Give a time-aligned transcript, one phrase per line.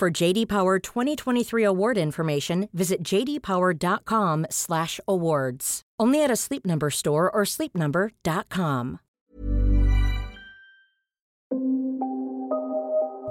[0.00, 5.82] For JD Power 2023 award information, visit jdpower.com/awards.
[6.02, 8.98] Only at a Sleep Number store or sleepnumber.com.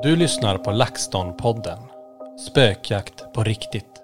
[0.03, 1.79] Du lyssnar på LaxTon-podden.
[2.39, 4.01] Spökjakt på riktigt.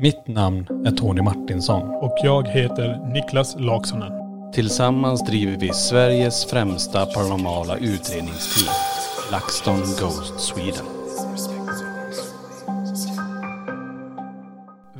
[0.00, 1.82] Mitt namn är Tony Martinsson.
[1.82, 4.12] Och jag heter Niklas Laksonen.
[4.52, 8.74] Tillsammans driver vi Sveriges främsta paranormala utredningsteam.
[9.30, 11.01] LaxTon Ghost Sweden.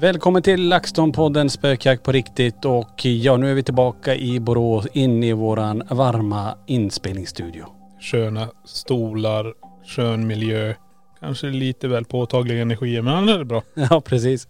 [0.02, 5.24] Välkommen till LaxTon-podden Spökjakt på riktigt och ja, nu är vi tillbaka i Borås in
[5.24, 7.66] i våran varma inspelningsstudio.
[8.00, 9.54] Sköna stolar,
[9.86, 10.74] skön miljö.
[11.20, 13.62] Kanske lite väl påtagliga energier men annars är det bra.
[13.74, 14.48] Ja, precis.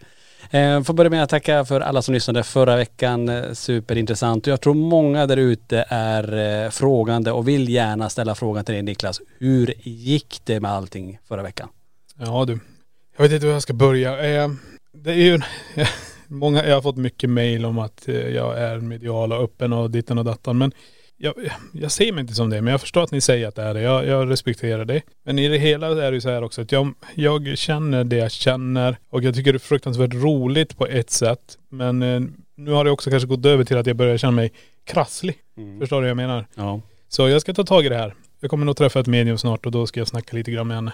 [0.51, 3.29] Eh, får börja med att tacka för alla som lyssnade förra veckan.
[3.29, 4.47] Eh, Superintressant.
[4.47, 8.75] Och jag tror många där ute är eh, frågande och vill gärna ställa frågan till
[8.75, 9.21] dig Niklas.
[9.39, 11.69] Hur gick det med allting förra veckan?
[12.19, 12.61] Ja du.
[13.17, 14.43] Jag vet inte hur jag ska börja.
[14.43, 14.49] Eh,
[14.93, 15.41] det är ju
[16.27, 19.91] många, jag har fått mycket mail om att eh, jag är medial och öppen och
[19.91, 20.73] ditten och dattan men
[21.17, 21.35] jag,
[21.73, 23.75] jag ser mig inte som det men jag förstår att ni säger att det är
[23.75, 23.81] det.
[23.81, 25.03] Jag, jag respekterar det.
[25.25, 28.17] Men i det hela är det ju så här också att jag, jag känner det
[28.17, 31.59] jag känner och jag tycker det är fruktansvärt roligt på ett sätt.
[31.69, 32.21] Men eh,
[32.57, 34.53] nu har det också kanske gått över till att jag börjar känna mig
[34.85, 35.37] krasslig.
[35.81, 36.47] Förstår du vad jag menar?
[36.55, 36.81] Ja.
[37.09, 38.15] Så jag ska ta tag i det här.
[38.41, 40.77] Jag kommer nog träffa ett medium snart och då ska jag snacka lite grann med
[40.77, 40.93] henne.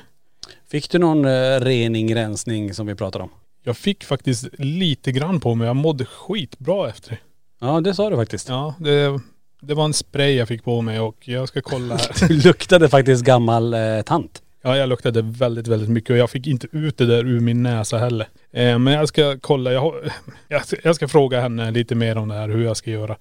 [0.71, 3.31] Fick du någon eh, rening, rensning som vi pratade om?
[3.69, 5.67] Jag fick faktiskt lite grann på mig.
[5.67, 7.19] Jag mådde skitbra efter det.
[7.61, 8.49] Ja det sa du faktiskt.
[8.49, 9.21] Ja, det,
[9.61, 12.29] det var en spray jag fick på mig och jag ska kolla här.
[12.29, 14.43] Du luktade faktiskt gammal eh, tant.
[14.63, 17.63] Ja, jag luktade väldigt, väldigt mycket och jag fick inte ut det där ur min
[17.63, 18.29] näsa heller.
[18.53, 20.13] Eh, men jag ska kolla, jag, har,
[20.49, 23.17] jag, ska, jag ska fråga henne lite mer om det här, hur jag ska göra.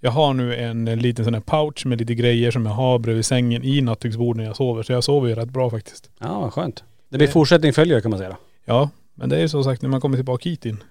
[0.00, 2.98] Jag har nu en, en liten sån här pouch med lite grejer som jag har
[2.98, 4.82] bredvid sängen i nattduksbordet när jag sover.
[4.82, 6.10] Så jag sover ju rätt bra faktiskt.
[6.18, 6.84] Ja vad skönt.
[7.08, 8.36] Det blir fortsättning följer kan man säga.
[8.64, 10.82] Ja, men det är ju som sagt när man kommer tillbaka hit in.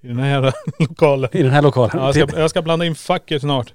[0.00, 1.30] I den här lokalen.
[1.32, 1.98] I den här lokalen.
[1.98, 3.74] Ja, jag, ska, jag ska blanda in facket snart.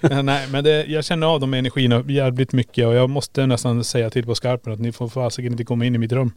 [0.22, 4.10] Nej men det, jag känner av de energierna jävligt mycket och jag måste nästan säga
[4.10, 6.32] till på skarpen att ni får fasiken inte komma in i mitt rum.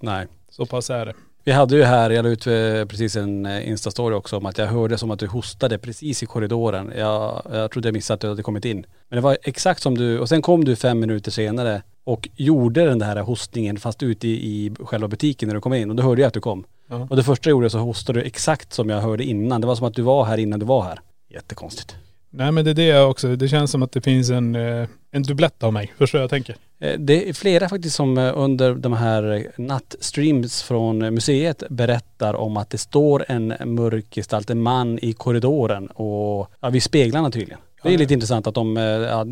[0.00, 0.26] Nej.
[0.50, 1.14] Så pass är det.
[1.46, 4.58] Vi hade ju här, jag la ut eh, precis en eh, instastory också om att
[4.58, 6.92] jag hörde som att du hostade precis i korridoren.
[6.96, 8.86] Jag, jag trodde jag missade att du hade kommit in.
[9.08, 12.84] Men det var exakt som du, och sen kom du fem minuter senare och gjorde
[12.84, 16.02] den där hostningen fast ute i, i själva butiken när du kom in och då
[16.02, 16.64] hörde jag att du kom.
[16.88, 17.06] Ja.
[17.10, 19.60] Och det första jag gjorde så hostade du exakt som jag hörde innan.
[19.60, 21.00] Det var som att du var här innan du var här.
[21.28, 21.96] Jättekonstigt.
[22.30, 24.88] Nej men det är det jag också, det känns som att det finns en, eh,
[25.10, 25.92] en dubblett av mig.
[25.98, 26.56] Förstår jag tänker?
[26.78, 32.56] Eh, Det är flera faktiskt som eh, under de här nattstreams från museet berättar om
[32.56, 37.58] att det står en mörk gestalt, en man i korridoren och ja, vid speglarna tydligen.
[37.82, 39.24] Det är lite intressant att de, ja,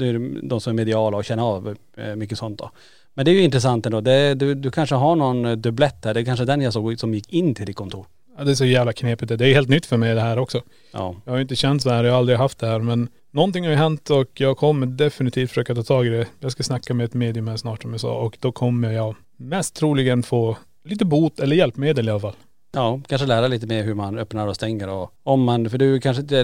[0.42, 1.76] de som är mediala och känner av
[2.16, 2.70] mycket sånt då.
[3.14, 4.00] Men det är ju intressant ändå.
[4.00, 6.14] Det, du, du kanske har någon dubblett här.
[6.14, 8.06] Det är kanske den jag såg som gick in till ditt kontor.
[8.36, 9.44] Ja, det är så jävla knepigt det.
[9.44, 10.62] Är helt nytt för mig det här också.
[10.92, 11.16] Ja.
[11.24, 13.64] Jag har ju inte känt så här, jag har aldrig haft det här men någonting
[13.64, 16.26] har ju hänt och jag kommer definitivt försöka ta tag i det.
[16.40, 19.14] Jag ska snacka med ett medium här snart som jag sa och då kommer jag
[19.36, 22.34] mest troligen få lite bot eller hjälpmedel i alla fall.
[22.74, 26.00] Ja, kanske lära lite mer hur man öppnar och stänger och Om man, för du
[26.00, 26.42] kanske inte,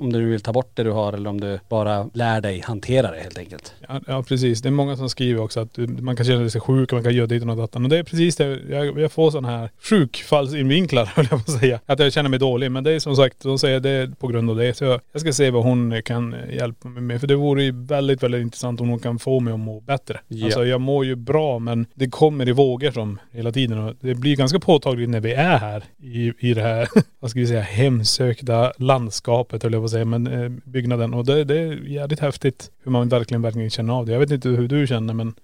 [0.00, 3.10] om du vill ta bort det du har eller om du bara lär dig hantera
[3.10, 3.74] det helt enkelt.
[3.88, 4.62] Ja, ja precis.
[4.62, 7.14] Det är många som skriver också att man kan känna sig sjuk och man kan
[7.14, 7.84] göra dit och datan.
[7.84, 11.60] Och det är precis det, jag, jag får sådana här sjukfallsinvinklar höll jag på att
[11.60, 11.80] säga.
[11.86, 12.70] Att jag känner mig dålig.
[12.70, 14.76] Men det är som sagt, de säger det är på grund av det.
[14.76, 17.20] Så jag, jag ska se vad hon kan hjälpa mig med.
[17.20, 20.20] För det vore ju väldigt, väldigt intressant om hon kan få mig att må bättre.
[20.28, 20.44] Ja.
[20.44, 23.78] Alltså jag mår ju bra men det kommer i vågor som hela tiden.
[23.78, 26.88] Och det blir ganska påtagligt när vi är här i, i det här,
[27.20, 30.04] vad ska vi säga, hemsökta landskapet höll jag på att säga.
[30.04, 31.14] Men eh, byggnaden.
[31.14, 34.12] Och det, det är jävligt häftigt hur man verkligen, verkligen känner av det.
[34.12, 35.34] Jag vet inte hur du känner men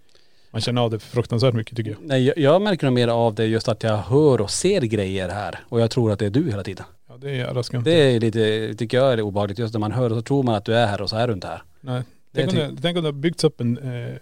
[0.51, 2.01] man känner av det fruktansvärt mycket tycker jag.
[2.03, 5.29] Nej, jag, jag märker nog mer av det just att jag hör och ser grejer
[5.29, 6.85] här och jag tror att det är du hela tiden.
[7.09, 7.83] Ja det är jävla skumt.
[7.85, 10.55] Det är lite, tycker jag är obehagligt just när man hör och så tror man
[10.55, 11.63] att du är här och så är du inte här.
[11.81, 12.03] Nej.
[12.35, 14.17] Tänk, om det, tänk om det har byggts upp en, eh,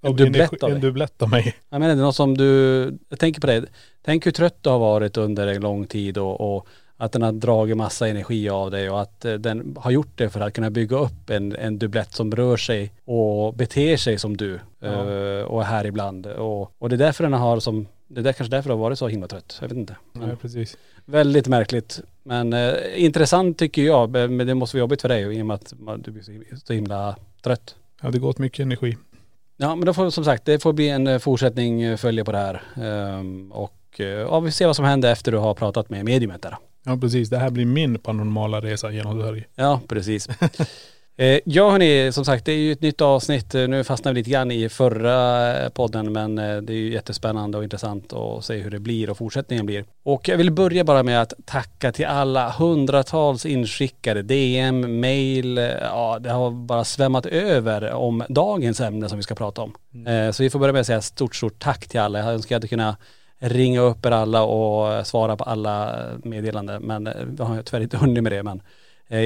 [0.00, 0.82] av dubblett av en dig.
[0.82, 1.54] dubblett av mig.
[1.70, 3.66] Jag menar det är något som du, jag tänker på det,
[4.02, 6.68] tänk hur trött du har varit under en lång tid och, och
[7.00, 10.30] att den har dragit massa energi av dig och att eh, den har gjort det
[10.30, 14.36] för att kunna bygga upp en, en dubblett som rör sig och beter sig som
[14.36, 16.26] du eh, och är här ibland.
[16.26, 18.80] Och, och det är därför den har som, det är där, kanske därför du har
[18.80, 19.58] varit så himla trött.
[19.60, 19.96] Jag vet inte.
[20.12, 20.76] Men Nej precis.
[21.04, 22.00] Väldigt märkligt.
[22.22, 24.10] Men eh, intressant tycker jag.
[24.10, 27.16] Men det måste vara jobbigt för dig i och med att du blir så himla
[27.42, 27.74] trött.
[28.02, 28.96] Ja det går åt mycket energi.
[29.60, 32.32] Ja men då får som sagt, det får bli en eh, fortsättning eh, följa på
[32.32, 32.62] det här.
[32.82, 36.42] Ehm, och eh, ja, vi ser vad som händer efter du har pratat med mediumet
[36.42, 36.56] där.
[36.84, 37.30] Ja precis.
[37.30, 39.44] Det här blir min paranormala resa genom Sverige.
[39.54, 40.28] Ja precis.
[41.20, 43.54] Eh, Ja hörni, som sagt det är ju ett nytt avsnitt.
[43.54, 46.42] Eh, Nu fastnade vi lite grann i förra eh, podden men det
[46.72, 49.84] är ju jättespännande och intressant att se hur det blir och fortsättningen blir.
[50.04, 56.18] Och jag vill börja bara med att tacka till alla hundratals inskickade DM, mail, ja
[56.20, 59.74] det har bara svämmat över om dagens ämne som vi ska prata om.
[60.06, 62.18] Eh, Så vi får börja med att säga stort, stort tack till alla.
[62.18, 62.96] Jag önskar att jag hade kunnat
[63.40, 68.22] ringa upp er alla och svara på alla meddelanden men jag har tyvärr inte hunnit
[68.22, 68.60] med det men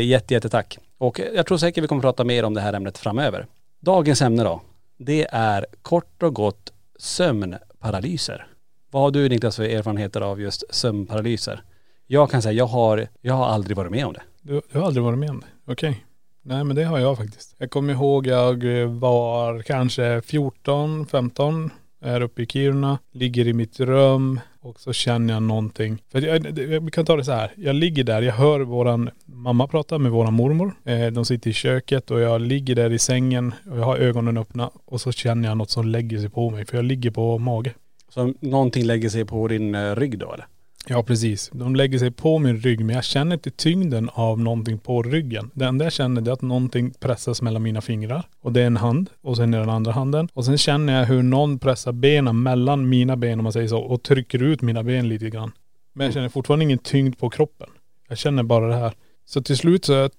[0.05, 0.79] jätte, jätte tack.
[1.03, 3.47] Och jag tror säkert vi kommer prata mer om det här ämnet framöver.
[3.81, 4.61] Dagens ämne då,
[4.99, 8.47] det är kort och gott sömnparalyser.
[8.91, 11.63] Vad har du Niklas för erfarenheter av just sömnparalyser?
[12.07, 14.23] Jag kan säga, jag har, jag har aldrig varit med om det.
[14.43, 15.73] Du, du har aldrig varit med om det?
[15.73, 16.05] Okej.
[16.43, 17.55] Nej men det har jag faktiskt.
[17.59, 21.71] Jag kommer ihåg jag var kanske 14, 15.
[22.01, 26.03] Är uppe i Kiruna, ligger i mitt rum och så känner jag någonting.
[26.13, 26.41] För jag,
[26.81, 27.53] vi kan ta det så här.
[27.57, 30.75] Jag ligger där, jag hör våran mamma prata med våran mormor.
[30.85, 34.39] Eh, de sitter i köket och jag ligger där i sängen och jag har ögonen
[34.39, 36.67] öppna och så känner jag något som lägger sig på mig.
[36.67, 37.75] För jag ligger på mage.
[38.09, 40.47] Så någonting lägger sig på din eh, rygg då eller?
[40.89, 41.51] Ja precis.
[41.55, 45.51] De lägger sig på min rygg men jag känner inte tyngden av någonting på ryggen.
[45.55, 48.23] Det enda jag känner det är att någonting pressas mellan mina fingrar.
[48.41, 50.29] Och det är en hand och sen är det den andra handen.
[50.33, 53.79] Och sen känner jag hur någon pressar benen mellan mina ben om man säger så
[53.79, 55.53] och trycker ut mina ben lite grann.
[55.93, 57.69] Men jag känner fortfarande ingen tyngd på kroppen.
[58.09, 58.93] Jag känner bara det här.
[59.25, 60.11] Så till slut så, jag,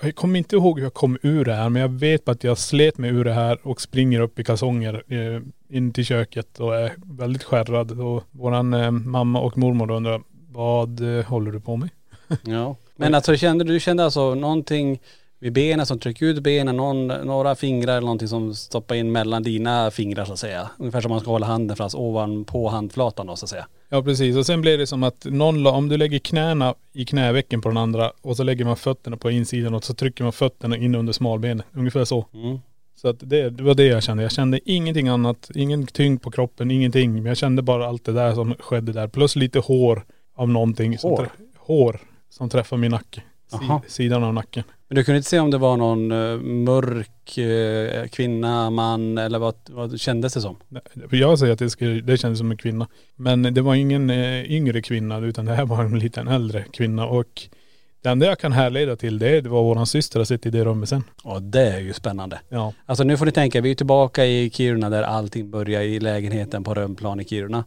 [0.00, 2.44] jag kommer inte ihåg hur jag kom ur det här men jag vet bara att
[2.44, 6.60] jag slet mig ur det här och springer upp i kalsonger eh, in till köket
[6.60, 8.00] och är väldigt skärrad.
[8.00, 11.88] Och våran eh, mamma och mormor undrar, vad eh, håller du på med?
[12.42, 12.76] Ja.
[12.96, 14.98] Men alltså kände du kände alltså någonting
[15.38, 19.42] vid benen som trycker ut benen, någon, några fingrar eller någonting som stoppar in mellan
[19.42, 20.70] dina fingrar så att säga.
[20.78, 23.66] Ungefär som man ska hålla handen fast ovanpå handflatan då så att säga.
[23.88, 27.04] Ja precis och sen blir det som att någon, la- om du lägger knäna i
[27.04, 30.32] knävecken på den andra och så lägger man fötterna på insidan och så trycker man
[30.32, 31.66] fötterna in under smalbenet.
[31.72, 32.26] Ungefär så.
[32.34, 32.58] Mm.
[32.96, 34.22] Så att det, det var det jag kände.
[34.22, 37.12] Jag kände ingenting annat, ingen tyngd på kroppen, ingenting.
[37.14, 39.08] Men jag kände bara allt det där som skedde där.
[39.08, 40.04] Plus lite hår
[40.36, 40.98] av någonting.
[40.98, 41.16] Som Hår?
[41.16, 42.00] trä- hår
[42.30, 43.22] som träffar min nacke.
[43.52, 43.82] Aha.
[43.86, 44.64] Si, sidan av nacken.
[44.88, 49.38] Men du kunde inte se om det var någon eh, mörk eh, kvinna, man eller
[49.38, 50.56] vad, vad kändes det som?
[51.10, 52.88] Jag säger att det, skulle, det kändes som en kvinna.
[53.16, 57.06] Men det var ingen eh, yngre kvinna utan det här var en liten äldre kvinna.
[57.06, 57.42] Och
[58.06, 60.64] det enda jag kan härleda till det, det var våran syster har suttit i det
[60.64, 61.04] rummet sen.
[61.24, 62.40] Ja det är ju spännande.
[62.48, 62.72] Ja.
[62.86, 66.64] Alltså nu får ni tänka, vi är tillbaka i Kiruna där allting börjar i lägenheten
[66.64, 67.64] på Rönnplan i Kiruna.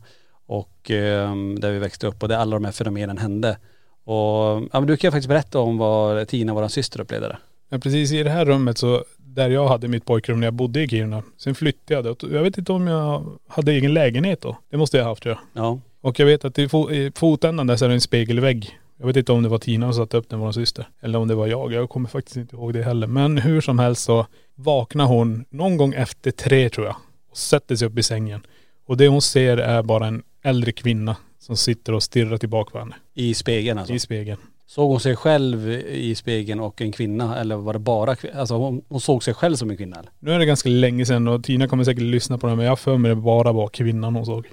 [0.48, 3.58] Och ehm, där vi växte upp och där alla de här fenomenen hände.
[4.04, 7.38] Och ja, men du kan ju faktiskt berätta om vad Tina, vår syster, upplevde det.
[7.70, 10.84] Men precis i det här rummet så, där jag hade mitt pojkrum när jag bodde
[10.84, 11.24] i Kiruna.
[11.38, 12.28] Sen flyttade jag då.
[12.32, 14.58] Jag vet inte om jag hade egen lägenhet då.
[14.70, 15.64] Det måste jag ha haft tror jag.
[15.64, 15.80] Ja.
[16.02, 18.79] Och jag vet att i, fo- i fotändan där så är det en spegelvägg.
[19.00, 20.88] Jag vet inte om det var Tina som satte upp den, vår syster.
[21.02, 21.74] Eller om det var jag.
[21.74, 23.08] Jag kommer faktiskt inte ihåg det heller.
[23.08, 24.26] Men hur som helst så
[24.56, 26.96] vaknar hon någon gång efter tre tror jag.
[27.32, 28.42] Och sätter sig upp i sängen.
[28.86, 32.80] Och det hon ser är bara en äldre kvinna som sitter och stirrar tillbaka på
[32.80, 32.96] henne.
[33.14, 33.94] I spegeln alltså.
[33.94, 34.40] I spegeln.
[34.68, 38.82] Såg hon sig själv i spegeln och en kvinna eller var det bara Alltså hon,
[38.90, 40.12] hon såg sig själv som en kvinna eller?
[40.20, 42.72] Nu är det ganska länge sedan och Tina kommer säkert lyssna på det men jag
[42.72, 44.48] har för mig det bara var kvinnan hon såg.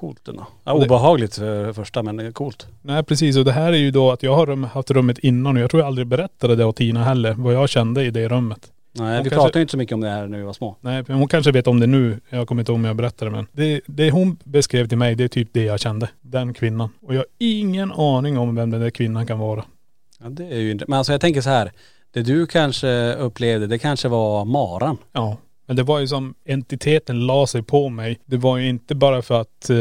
[0.00, 0.46] Coolt ändå.
[0.64, 2.66] Ja, obehagligt för det första men coolt.
[2.82, 5.56] Nej precis och det här är ju då att jag har rum, haft rummet innan
[5.56, 8.28] och jag tror jag aldrig berättade det åt Tina heller, vad jag kände i det
[8.28, 8.72] rummet.
[8.92, 10.76] Nej Hon vi kanske- pratade inte så mycket om det här när vi var små.
[10.80, 12.20] Nej, men hon kanske vet om det nu.
[12.30, 13.46] Jag kommer inte ihåg om jag berättade men.
[13.52, 16.08] Det, det hon beskrev till mig, det är typ det jag kände.
[16.20, 16.88] Den kvinnan.
[17.02, 19.64] Och jag har ingen aning om vem den där kvinnan kan vara.
[20.22, 21.72] Ja det är ju inte, men alltså jag tänker så här.
[22.10, 24.96] Det du kanske upplevde, det kanske var maran.
[25.12, 25.36] Ja.
[25.66, 28.20] Men det var ju som entiteten la sig på mig.
[28.26, 29.76] Det var ju inte bara för att eh,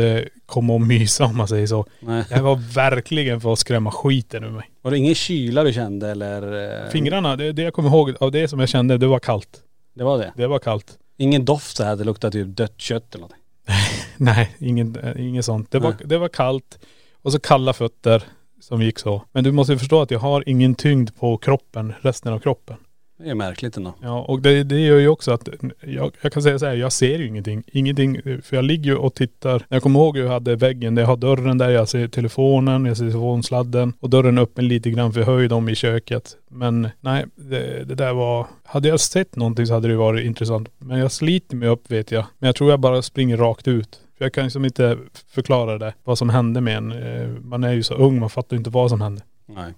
[0.46, 1.86] komma och mysa om man säger så.
[2.00, 2.24] Nej.
[2.30, 4.70] Det var verkligen för att skrämma skiten ur mig.
[4.82, 6.84] Var det ingen kyla du kände eller?
[6.86, 9.60] eh, Fingrarna, det, det jag kommer ihåg av det som jag kände, det var kallt.
[9.96, 10.34] Det var det?
[10.36, 10.98] Det var kallt.
[11.18, 13.42] Ingen doft så här, det luktade typ dött kött eller någonting.
[14.18, 15.72] Nej, ingen, eh, inget sånt.
[15.72, 16.00] Det var, Nej.
[16.06, 16.80] det var kallt
[17.22, 18.24] och så kalla fötter
[18.62, 19.22] som gick så.
[19.32, 22.75] Men du måste ju förstå att jag har ingen tyngd på kroppen, resten av kroppen.
[23.18, 23.94] Det är märkligt ändå.
[24.02, 25.50] Ja och det, det gör ju också att,
[25.82, 27.64] jag, jag kan säga så här, jag ser ju ingenting.
[27.68, 29.66] Ingenting, för jag ligger ju och tittar.
[29.70, 32.86] Jag kommer ihåg hur jag hade väggen, där jag har dörren där, jag ser telefonen,
[32.86, 36.36] jag ser telefonsladden och dörren öppen lite grann för höjd om i köket.
[36.50, 40.70] Men nej, det, det där var, hade jag sett någonting så hade det varit intressant.
[40.78, 42.26] Men jag sliter mig upp vet jag.
[42.40, 44.00] Men jag tror jag bara springer rakt ut.
[44.18, 46.92] För jag kan liksom inte förklara det, vad som hände med en.
[46.92, 49.22] Eh, Man är ju så ung, man fattar inte vad som hände.
[49.46, 49.74] Nej.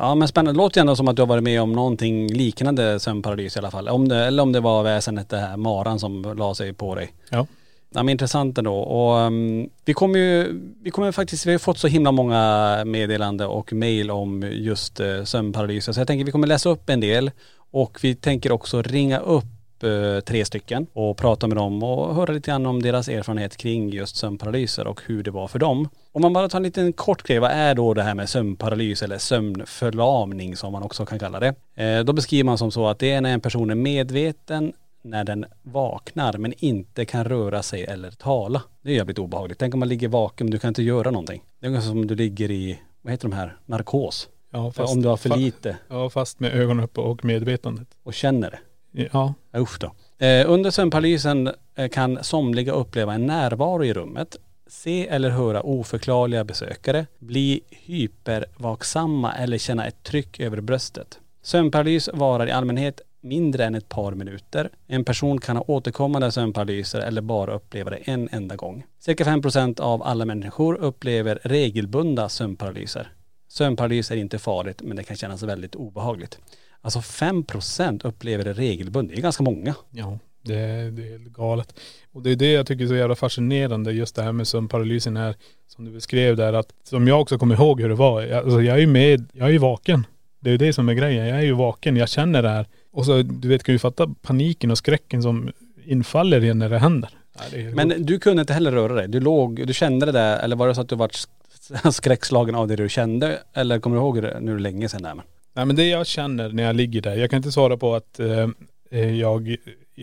[0.00, 0.52] Ja men spännande.
[0.52, 3.58] Det låter ju ändå som att du har varit med om någonting liknande sömnparalys i
[3.58, 3.88] alla fall.
[3.88, 7.12] Om det, eller om det var väsenet det här maran som la sig på dig.
[7.28, 7.46] Ja.
[7.94, 8.74] Ja men intressant ändå.
[8.74, 13.46] Och um, vi kommer ju, vi kommer faktiskt, vi har fått så himla många meddelande
[13.46, 15.92] och mail om just uh, sömnparalyser.
[15.92, 17.30] Så jag tänker vi kommer läsa upp en del
[17.70, 19.44] och vi tänker också ringa upp
[19.84, 23.88] eh, tre stycken och prata med dem och höra lite grann om deras erfarenhet kring
[23.90, 25.88] just sömnparalyser och hur det var för dem.
[26.12, 29.02] Om man bara tar en liten kort grej, vad är då det här med sömnparalys
[29.02, 31.54] eller sömnförlamning som man också kan kalla det?
[31.74, 34.72] Eh, då beskriver man som så att det är när en person är medveten
[35.02, 38.62] när den vaknar men inte kan röra sig eller tala.
[38.82, 39.58] Det är jävligt obehagligt.
[39.58, 41.42] Tänk om man ligger vaken du kan inte göra någonting.
[41.60, 44.28] Det är ungefär som om du ligger i, vad heter de här, narkos.
[44.50, 47.88] Ja, För om du har för lite Ja fast med ögonen uppe och medvetandet.
[48.02, 48.58] och känner det.
[48.92, 49.34] Ja.
[49.56, 49.92] Usch då.
[50.26, 56.44] Eh, under sömnparalysen eh, kan somliga uppleva en närvaro i rummet, se eller höra oförklarliga
[56.44, 61.18] besökare, bli hypervaksamma eller känna ett tryck över bröstet.
[61.42, 64.70] Sömnparalys varar i allmänhet mindre än ett par minuter.
[64.86, 68.84] En person kan ha återkommande sömnparalyser eller bara uppleva det en enda gång.
[68.98, 73.12] Cirka 5% av alla människor upplever regelbundna sömnparalyser.
[73.48, 76.38] Sömnparalys är inte farligt men det kan kännas väldigt obehagligt.
[76.82, 79.16] Alltså 5% upplever det regelbundet.
[79.16, 79.74] Det är ganska många.
[79.90, 80.54] Ja, det,
[80.90, 81.74] det är helt galet.
[82.12, 85.16] Och det är det jag tycker är så jävla fascinerande just det här med sömnparalysen
[85.16, 85.34] här
[85.68, 88.22] som du beskrev där att som jag också kommer ihåg hur det var.
[88.22, 90.06] Jag, alltså jag är ju med, jag är ju vaken.
[90.40, 91.26] Det är ju det som är grejen.
[91.26, 92.66] Jag är ju vaken, jag känner det här.
[92.92, 95.50] Och så du vet kan ju fatta paniken och skräcken som
[95.84, 97.10] infaller igen när det händer.
[97.50, 99.08] Det är Men du kunde inte heller röra dig.
[99.08, 101.26] Du låg, du kände det där eller var det så att du vart
[101.92, 103.38] skräckslagen av det du kände?
[103.52, 105.22] Eller kommer du ihåg det nu är länge sedan där?
[105.52, 108.20] Nej men det jag känner när jag ligger där, jag kan inte svara på att
[108.20, 108.48] eh,
[108.90, 109.56] eh, jag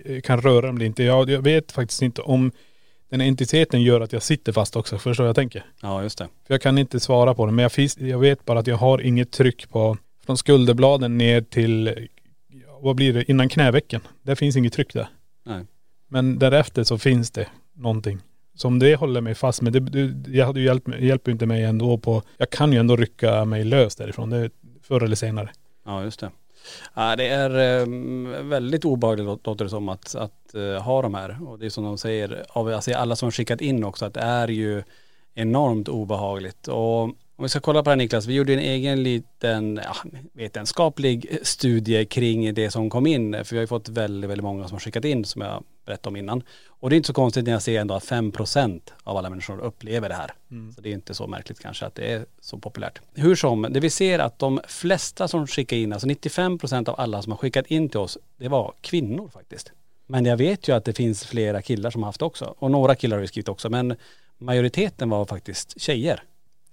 [0.06, 1.04] eh, kan röra mig inte.
[1.04, 2.52] Jag, jag vet faktiskt inte om
[3.10, 4.98] den här entiteten gör att jag sitter fast också.
[4.98, 5.66] Förstår jag tänker?
[5.82, 6.28] Ja just det.
[6.48, 7.52] För jag kan inte svara på det.
[7.52, 11.42] Men jag, finns, jag vet bara att jag har inget tryck på från skulderbladen ner
[11.42, 12.08] till,
[12.82, 14.02] vad blir det, innan knävecken.
[14.24, 15.08] Där finns inget tryck där.
[15.46, 15.66] Nej.
[16.10, 18.20] Men därefter så finns det någonting.
[18.56, 19.74] Som det håller mig fast med.
[19.74, 22.74] Det, det, jag hade ju hjälpt, mig- hjälper ju inte mig ändå på, jag kan
[22.74, 24.30] ju ändå rycka mig lös därifrån.
[24.30, 24.50] Det,
[24.88, 25.50] förr eller senare.
[25.86, 26.32] Ja just det.
[26.94, 31.38] Ja, det är ehm, väldigt obehagligt låter det som att, att eh, ha de här.
[31.48, 34.14] Och det är som de säger, av alltså alla som har skickat in också, att
[34.14, 34.84] det är ju
[35.34, 36.68] enormt obehagligt.
[36.68, 39.96] Och om vi ska kolla på det här Niklas, vi gjorde en egen liten ja,
[40.34, 43.34] vetenskaplig studie kring det som kom in.
[43.34, 46.10] För vi har ju fått väldigt, väldigt många som har skickat in som jag berättade
[46.10, 46.44] om innan.
[46.68, 49.60] Och det är inte så konstigt när jag ser ändå att 5% av alla människor
[49.60, 50.34] upplever det här.
[50.76, 53.02] Så det är inte så märkligt kanske att det är så populärt.
[53.14, 57.22] Hur som, det vi ser att de flesta som skickar in, alltså 95% av alla
[57.22, 59.72] som har skickat in till oss, det var kvinnor faktiskt.
[60.08, 62.56] Men jag vet ju att det finns flera killar som har haft det också.
[62.60, 63.96] Och några killar har ju skrivit också, men
[64.38, 66.24] majoriteten var faktiskt tjejer.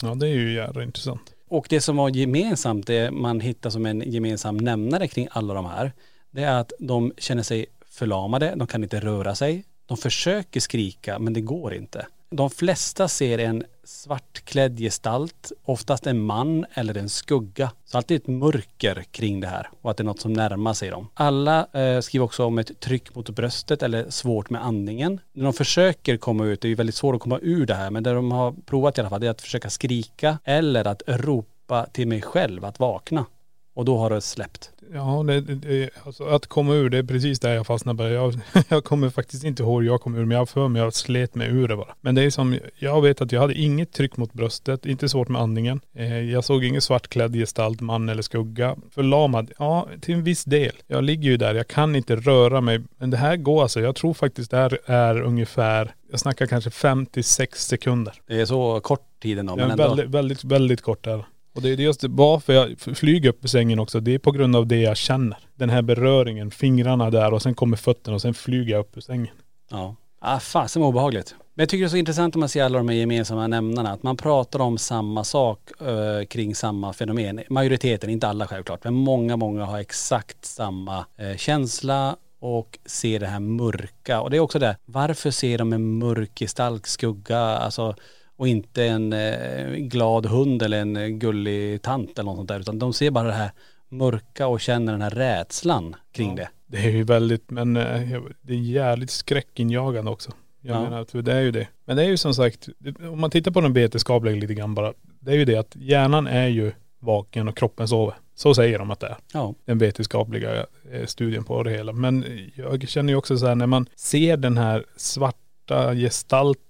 [0.04, 1.34] Ja det är ju jävla intressant.
[1.48, 5.66] Och det som var gemensamt, det man hittar som en gemensam nämnare kring alla de
[5.66, 5.92] här,
[6.30, 11.18] det är att de känner sig förlamade, de kan inte röra sig, de försöker skrika
[11.18, 12.06] men det går inte.
[12.30, 17.70] De flesta ser en svartklädd gestalt, oftast en man eller en skugga.
[17.84, 20.90] Så alltid ett mörker kring det här och att det är något som närmar sig
[20.90, 21.08] dem.
[21.14, 25.20] Alla eh, skriver också om ett tryck mot bröstet eller svårt med andningen.
[25.32, 27.90] När de försöker komma ut, det är ju väldigt svårt att komma ur det här,
[27.90, 31.02] men det de har provat i alla fall det är att försöka skrika eller att
[31.06, 33.26] ropa till mig själv att vakna.
[33.74, 34.70] Och då har det släppt.
[34.92, 38.02] Ja, det, det, alltså att komma ur det är precis där jag fastnar på.
[38.02, 38.34] Jag,
[38.68, 40.94] jag kommer faktiskt inte ihåg hur jag kom ur, men jag har för mig jag
[40.94, 41.94] slet mig ur det bara.
[42.00, 45.28] Men det är som, jag vet att jag hade inget tryck mot bröstet, inte svårt
[45.28, 45.80] med andningen.
[45.94, 48.76] Eh, jag såg ingen svartklädd gestalt, man eller skugga.
[48.90, 50.72] Förlamad, ja till en viss del.
[50.86, 52.80] Jag ligger ju där, jag kan inte röra mig.
[52.98, 56.70] Men det här går alltså, jag tror faktiskt det här är ungefär, jag snackar kanske
[56.70, 58.14] 5-6 sekunder.
[58.26, 59.52] Det är så kort tid ändå.
[59.52, 59.82] Ja, men ändå.
[59.88, 61.24] väldigt, väldigt, väldigt kort där.
[61.54, 64.56] Och det är just varför jag flyger upp i sängen också, det är på grund
[64.56, 65.38] av det jag känner.
[65.54, 69.00] Den här beröringen, fingrarna där och sen kommer fötterna och sen flyger jag upp ur
[69.00, 69.34] sängen.
[69.70, 69.96] Ja.
[70.20, 71.34] Ah, fasen vad obehagligt.
[71.54, 73.92] Men jag tycker det är så intressant om man ser alla de här gemensamma nämnarna.
[73.92, 77.42] Att man pratar om samma sak eh, kring samma fenomen.
[77.50, 83.26] Majoriteten, inte alla självklart, men många, många har exakt samma eh, känsla och ser det
[83.26, 84.20] här mörka.
[84.20, 87.94] Och det är också det, varför ser de en mörk gestalt, skugga, alltså
[88.36, 92.60] och inte en eh, glad hund eller en eh, gullig tant eller något sånt där.
[92.60, 93.50] Utan de ser bara det här
[93.88, 96.48] mörka och känner den här rädslan kring det.
[96.66, 100.30] Det är ju väldigt, men eh, det är jävligt skräckinjagande också.
[100.60, 100.80] Jag Ja.
[100.82, 101.68] menar, för det är ju det.
[101.84, 102.68] Men det är ju som sagt,
[103.12, 104.92] om man tittar på den vetenskapliga lite grann bara.
[105.20, 108.14] Det är ju det att hjärnan är ju vaken och kroppen sover.
[108.34, 109.16] Så säger de att det är.
[109.32, 109.54] Ja.
[109.64, 110.66] Den vetenskapliga
[111.06, 111.92] studien på det hela.
[111.92, 112.24] Men
[112.54, 116.64] jag känner ju också så här när man ser den här svarta gestalten.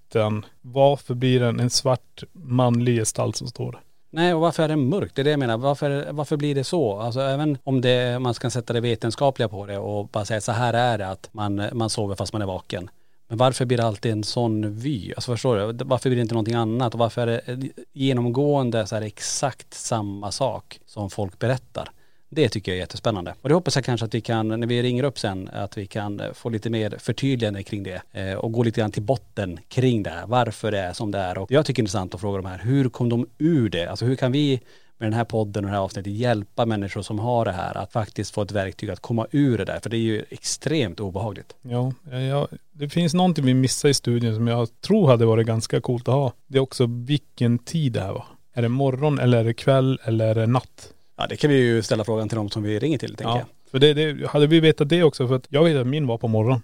[0.61, 3.81] Varför blir den en svart manlig gestalt som står där?
[4.09, 5.15] Nej, och varför är det mörkt?
[5.15, 5.57] Det är det jag menar.
[5.57, 6.99] Varför, varför blir det så?
[6.99, 10.51] Alltså även om det, man ska sätta det vetenskapliga på det och bara säga så
[10.51, 12.89] här är det att man, man sover fast man är vaken.
[13.27, 15.13] Men varför blir det alltid en sån vy?
[15.13, 15.83] Alltså förstår du?
[15.85, 16.93] Varför blir det inte någonting annat?
[16.93, 21.89] Och varför är det genomgående så här exakt samma sak som folk berättar?
[22.29, 23.35] Det tycker jag är jättespännande.
[23.41, 25.87] Och det hoppas jag kanske att vi kan, när vi ringer upp sen, att vi
[25.87, 28.01] kan eh, få lite mer förtydligande kring det.
[28.11, 30.27] Eh, och gå lite grann till botten kring det här.
[30.27, 31.37] Varför det är som det är.
[31.37, 33.87] Och jag tycker det är intressant att fråga de här, hur kom de ur det?
[33.87, 34.61] Alltså hur kan vi
[34.97, 37.91] med den här podden och det här avsnittet hjälpa människor som har det här att
[37.91, 39.79] faktiskt få ett verktyg att komma ur det där.
[39.79, 41.55] För det är ju extremt obehagligt.
[41.61, 45.81] Ja, ja, det finns någonting vi missar i studien som jag tror hade varit ganska
[45.81, 46.33] coolt att ha.
[46.47, 48.25] Det är också vilken tid det här var.
[48.53, 50.93] Är det morgon eller är det kväll eller är det natt?
[51.17, 53.37] Ja det kan vi ju ställa frågan till de som vi ringer till tänker Ja,
[53.37, 53.71] jag.
[53.71, 56.17] för det, det, hade vi vetat det också för att jag vet att min var
[56.17, 56.61] på morgon.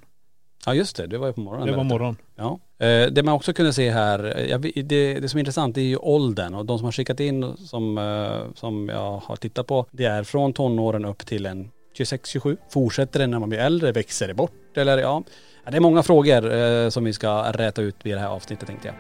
[0.65, 1.67] Ja just det, det var ju på morgonen.
[1.67, 2.15] Det var morgon.
[2.35, 2.59] Ja.
[2.85, 5.81] Eh, det man också kunde se här, eh, vet- det, det som är intressant det
[5.81, 9.67] är ju åldern och de som har skickat in som, eh, som jag har tittat
[9.67, 12.57] på, det är från tonåren upp till en 26-27.
[12.69, 13.91] Fortsätter det när man blir äldre?
[13.91, 14.51] Växer det bort?
[14.77, 15.23] Eller ja,
[15.65, 18.67] ja det är många frågor eh, som vi ska räta ut vid det här avsnittet
[18.67, 18.95] tänkte jag.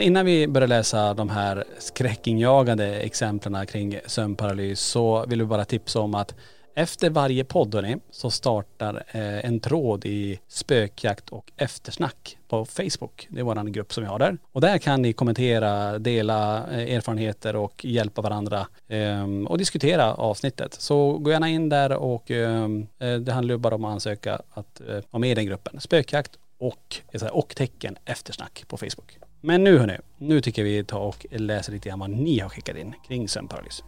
[0.00, 5.64] Men innan vi börjar läsa de här skräckinjagande exemplen kring sömnparalys så vill vi bara
[5.64, 6.34] tipsa om att
[6.74, 13.26] efter varje podd hörni, så startar eh, en tråd i spökjakt och eftersnack på Facebook.
[13.30, 14.38] Det är våran grupp som vi har där.
[14.52, 20.74] Och där kan ni kommentera, dela eh, erfarenheter och hjälpa varandra ehm, och diskutera avsnittet.
[20.74, 24.40] Så gå gärna in där och ehm, eh, det handlar ju bara om att ansöka
[24.50, 25.80] att vara med i den gruppen.
[25.80, 26.96] Spökjakt och,
[27.30, 29.29] och tecken eftersnack på Facebook.
[29.42, 32.48] Men nu hörni, nu tycker jag vi tar och läser lite grann vad ni har
[32.48, 33.84] skickat in kring sömnparalys.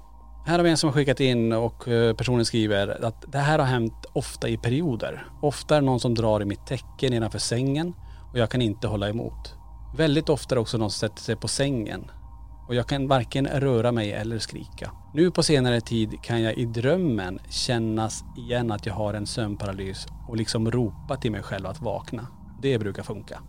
[0.46, 3.58] Här har vi en som har skickat in och eh, personen skriver att det här
[3.58, 5.26] har hänt ofta i perioder.
[5.42, 7.94] Ofta är det någon som drar i mitt täcke nedanför sängen
[8.32, 9.54] och jag kan inte hålla emot.
[9.96, 12.10] Väldigt ofta är det också någon som sätter sig på sängen
[12.68, 14.90] och jag kan varken röra mig eller skrika.
[15.14, 20.06] Nu på senare tid kan jag i drömmen kännas igen att jag har en sömnparalys
[20.28, 22.26] och liksom ropa till mig själv att vakna.
[22.62, 23.40] Det brukar funka.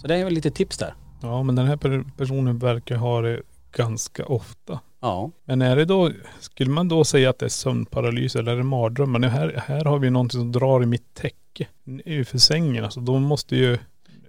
[0.00, 0.94] Så det är väl lite tips där.
[1.22, 4.80] Ja men den här per- personen verkar ha det ganska ofta.
[5.00, 5.30] Ja.
[5.44, 8.62] Men är det då, skulle man då säga att det är sömnparalys eller är det
[8.62, 9.18] mardrömmar?
[9.18, 11.66] Nu här, här har vi någonting som drar i mitt täcke.
[12.26, 13.00] För sängen alltså.
[13.00, 13.78] De måste ju..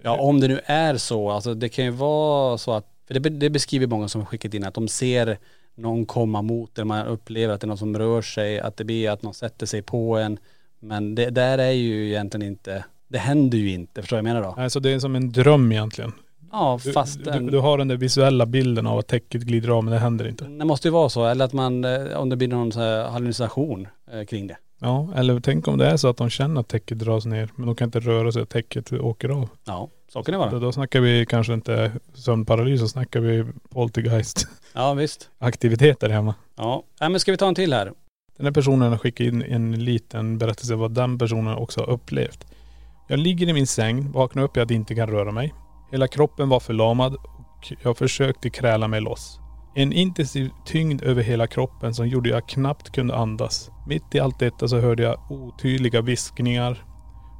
[0.02, 3.30] Ja om det nu är så, alltså det kan ju vara så att, för det,
[3.30, 5.38] det beskriver många som har skickat in att de ser
[5.74, 8.84] någon komma mot en, man upplever att det är någon som rör sig, att det
[8.84, 10.38] blir att någon sätter sig på en.
[10.80, 14.34] Men det där är ju egentligen inte, det händer ju inte, förstår du vad jag
[14.34, 14.62] menar då?
[14.62, 16.12] Alltså det är som en dröm egentligen.
[16.52, 19.68] Ja Du, fast du, en, du har den där visuella bilden av att täcket glider
[19.68, 20.44] av men det händer inte.
[20.44, 23.08] det måste ju vara så, eller att man, eh, om det blir någon så här
[23.08, 24.56] hallucination eh, kring det.
[24.80, 27.66] Ja, eller tänk om det är så att de känner att täcket dras ner men
[27.66, 29.48] de kan inte röra sig och täcket åker av.
[29.64, 30.58] Ja, så kan det Då, vara.
[30.60, 35.28] då snackar vi kanske inte sömnparalys, då snackar vi poltergeist Ja visst.
[35.38, 36.34] aktiviteter hemma.
[36.56, 37.92] Ja, Nej, men ska vi ta en till här?
[38.36, 42.46] Den här personen har skickat in en liten berättelse vad den personen också har upplevt.
[43.08, 45.54] Jag ligger i min säng, vaknar upp i att jag inte kan röra mig.
[45.90, 49.40] Hela kroppen var förlamad och jag försökte kräla mig loss.
[49.74, 53.70] En intensiv tyngd över hela kroppen som gjorde att jag knappt kunde andas.
[53.86, 56.84] Mitt i allt detta så hörde jag otydliga viskningar.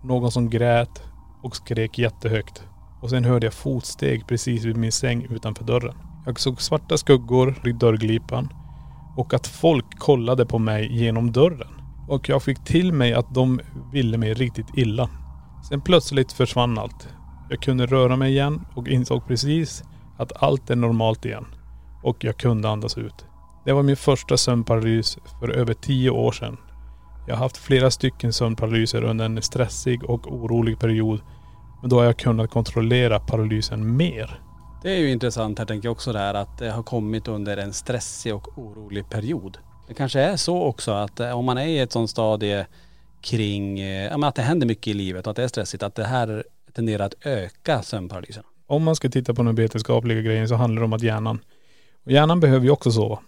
[0.05, 1.03] någon som grät
[1.43, 2.63] och skrek jättehögt.
[3.01, 5.95] Och sen hörde jag fotsteg precis vid min säng utanför dörren.
[6.27, 8.49] Jag såg svarta skuggor vid dörrglipan
[9.17, 11.81] och att folk kollade på mig genom dörren.
[12.09, 13.61] Och jag fick till mig att de
[13.93, 15.11] ville mig riktigt illa.
[15.69, 17.09] Sen plötsligt försvann allt.
[17.51, 19.85] Jag kunde röra mig igen och insåg precis
[20.17, 21.47] att allt är normalt igen.
[22.03, 23.25] Och jag kunde andas ut.
[23.65, 26.57] Det var min första sömnparalys för över tio år sedan.
[27.27, 31.21] Jag har haft flera stycken sömnparalyser under en stressig och orolig period.
[31.81, 34.41] Men då har jag kunnat kontrollera paralysen mer.
[34.83, 37.57] Det är ju intressant här tänker jag också det här att det har kommit under
[37.57, 39.59] en stressig och orolig period.
[39.89, 42.67] Det kanske är så också att eh, om man är i ett sånt stadie
[43.21, 45.83] kring, eh, ja men att det händer mycket i livet och att det är stressigt,
[45.83, 46.45] att det här
[46.79, 48.45] tenderar att öka sömnparalysen.
[48.67, 51.39] Om man ska titta på den vetenskapliga grejen så handlar det om att hjärnan,
[52.05, 53.19] och hjärnan behöver ju också sova.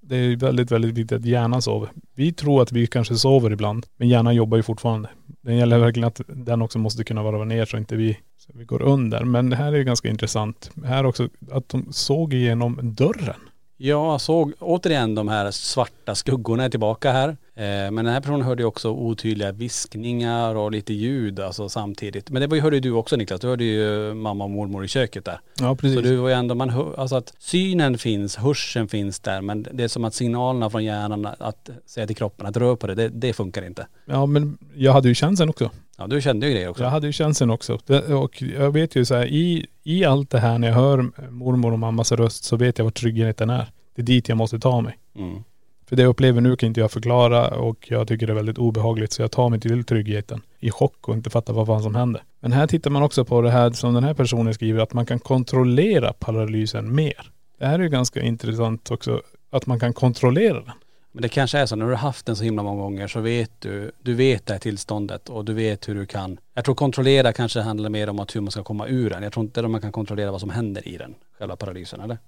[0.00, 1.90] Det är väldigt, väldigt viktigt att hjärnan sover.
[2.14, 5.08] Vi tror att vi kanske sover ibland, men hjärnan jobbar ju fortfarande.
[5.40, 8.64] Det gäller verkligen att den också måste kunna varva ner så inte vi, så vi
[8.64, 9.24] går under.
[9.24, 10.70] Men det här är ju ganska intressant.
[10.84, 13.40] Här också att de såg igenom dörren.
[13.80, 17.28] Jag såg återigen de här svarta skuggorna är tillbaka här.
[17.28, 22.30] Eh, Men den här personen hörde ju också otydliga viskningar och lite ljud alltså samtidigt.
[22.30, 24.84] Men det var ju- hörde ju du också Niklas, du hörde ju mamma och mormor
[24.84, 25.40] i köket där.
[25.60, 25.94] Ja precis.
[25.96, 29.66] Så du var ju ändå, man hör, alltså att synen finns, hörseln finns där men
[29.72, 32.94] det är som att signalerna från hjärnan att säga till kroppen att rör på det,
[32.94, 33.86] det, det funkar inte.
[34.06, 35.70] Ja men jag hade ju chansen också.
[35.98, 36.82] Ja du kände ju det också.
[36.82, 37.78] Jag hade ju chansen också.
[38.22, 41.72] Och jag vet ju så här, i, i allt det här när jag hör mormor
[41.72, 43.70] och mammas röst så vet jag var tryggheten är.
[43.94, 44.98] Det är dit jag måste ta mig.
[45.16, 45.44] Mm.
[45.88, 48.58] För det jag upplever nu kan inte jag förklara och jag tycker det är väldigt
[48.58, 51.94] obehagligt så jag tar mig till tryggheten i chock och inte fattar vad fan som
[51.94, 52.22] händer.
[52.40, 55.06] Men här tittar man också på det här som den här personen skriver att man
[55.06, 57.30] kan kontrollera paralysen mer.
[57.58, 60.72] Det här är ju ganska intressant också att man kan kontrollera den.
[61.18, 63.20] Men det kanske är så, när du har haft den så himla många gånger så
[63.20, 66.38] vet du, du vet det här tillståndet och du vet hur du kan.
[66.54, 69.22] Jag tror kontrollera kanske handlar mer om att hur man ska komma ur den.
[69.22, 72.18] Jag tror inte att man kan kontrollera vad som händer i den, själva paralysen eller?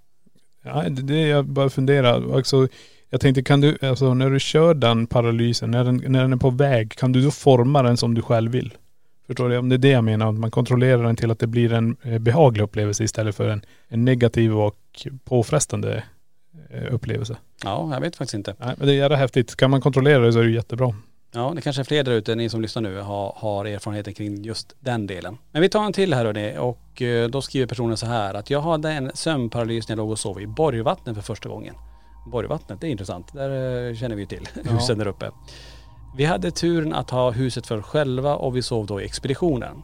[0.65, 2.37] Ja, det, det jag bara funderar.
[2.37, 2.69] Alltså,
[3.11, 6.37] jag tänkte kan du, alltså när du kör den paralysen, när den, när den är
[6.37, 8.75] på väg, kan du då forma den som du själv vill?
[9.27, 9.59] Förstår du?
[9.59, 11.97] Om det är det jag menar, att man kontrollerar den till att det blir en
[12.03, 14.77] eh, behaglig upplevelse istället för en, en negativ och
[15.25, 16.03] påfrestande
[16.91, 17.37] upplevelse.
[17.65, 18.55] Ja, jag vet faktiskt inte.
[18.59, 19.57] Nej, men det är jävla häftigt.
[19.57, 20.95] Kan man kontrollera det så är det jättebra.
[21.33, 24.43] Ja, det kanske är fler där ute, ni som lyssnar nu, har, har erfarenheter kring
[24.43, 25.39] just den delen.
[25.53, 28.51] Men vi tar en till här hörni och eh, då skriver personen så här att
[28.51, 31.75] jag hade en sömnparalys när jag låg och sov i Borgvattnet för första gången.
[32.33, 33.33] Borgvattnet, det är intressant.
[33.33, 35.31] Där eh, känner vi till husen där uppe.
[36.17, 39.83] Vi hade turen att ha huset för oss själva och vi sov då i expeditionen.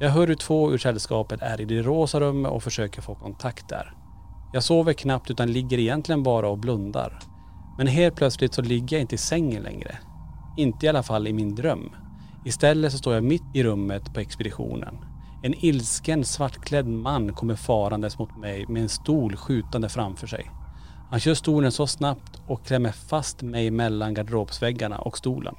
[0.00, 3.68] Jag hör hur två ur sällskapet är i det rosa rummet och försöker få kontakt
[3.68, 3.94] där.
[4.52, 7.18] Jag sover knappt utan ligger egentligen bara och blundar.
[7.78, 9.98] Men helt plötsligt så ligger jag inte i sängen längre.
[10.56, 11.90] Inte i alla fall i min dröm.
[12.44, 14.98] Istället så står jag mitt i rummet på expeditionen.
[15.42, 20.50] En ilsken svartklädd man kommer farandes mot mig med en stol skjutande framför sig.
[21.10, 25.54] Han kör stolen så snabbt och klämmer fast mig mellan garderobsväggarna och stolen.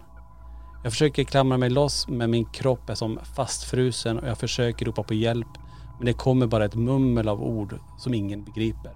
[0.84, 5.04] Jag försöker klamra mig loss men min kropp är som fastfrusen och jag försöker ropa
[5.04, 5.48] på hjälp
[6.04, 8.92] men det kommer bara ett mummel av ord som ingen begriper.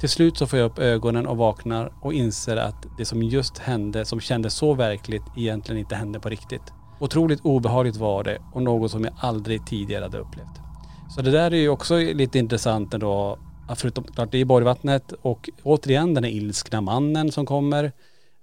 [0.00, 3.58] Till slut så får jag upp ögonen och vaknar och inser att det som just
[3.58, 6.62] hände, som kändes så verkligt, egentligen inte hände på riktigt.
[7.00, 10.60] Otroligt obehagligt var det och något som jag aldrig tidigare hade upplevt.
[11.14, 13.38] Så det där är ju också lite intressant ändå.
[13.68, 17.92] att Förutom klart det är Borgvattnet och återigen den här ilskna mannen som kommer.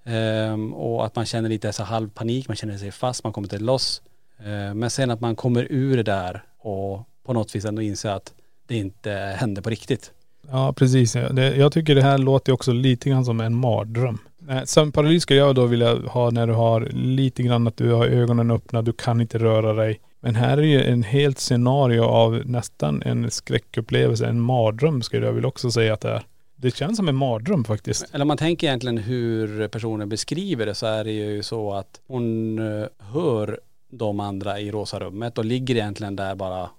[0.06, 3.46] Um, och att man känner lite så halv panik, man känner sig fast, man kommer
[3.46, 4.02] inte loss.
[4.40, 8.10] Uh, men sen att man kommer ur det där och på något vis ändå inser
[8.10, 8.34] att
[8.68, 10.12] det inte hände på riktigt.
[10.52, 11.16] Ja precis.
[11.36, 14.18] Jag tycker det här låter också lite grann som en mardröm.
[14.66, 18.52] Sömnparalys ska jag då vilja ha när du har lite grann att du har ögonen
[18.52, 20.00] öppna, du kan inte röra dig.
[20.20, 25.34] Men här är ju en helt scenario av nästan en skräckupplevelse, en mardröm skulle jag
[25.34, 26.24] vilja också säga att det är.
[26.56, 28.06] Det känns som en mardröm faktiskt.
[28.14, 32.02] Eller om man tänker egentligen hur personen beskriver det så är det ju så att
[32.08, 36.70] hon eh, hör de andra i rosa rummet och ligger egentligen där bara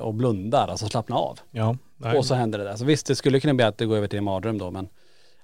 [0.00, 1.38] och blundar, alltså slappnar av.
[1.50, 1.76] Ja.
[2.16, 2.76] Och så händer det där.
[2.76, 4.88] Så visst, det skulle kunna bli att det går över till en mardröm då men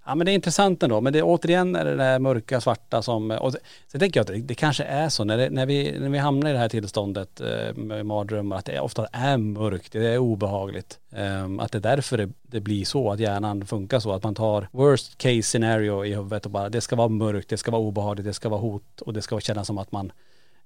[0.07, 1.01] Ja men det är intressant ändå.
[1.01, 3.59] Men det återigen är det där mörka, svarta som, och så,
[3.93, 6.19] så tänker jag att det, det kanske är så när, det, när, vi, när vi
[6.19, 10.19] hamnar i det här tillståndet eh, med mardrömmar, att det ofta är mörkt, det är
[10.19, 10.99] obehagligt.
[11.13, 14.35] Eh, att det är därför det, det blir så, att hjärnan funkar så, att man
[14.35, 17.83] tar worst case scenario i huvudet och bara, det ska vara mörkt, det ska vara
[17.83, 20.13] obehagligt, det ska vara hot och det ska kännas som att man,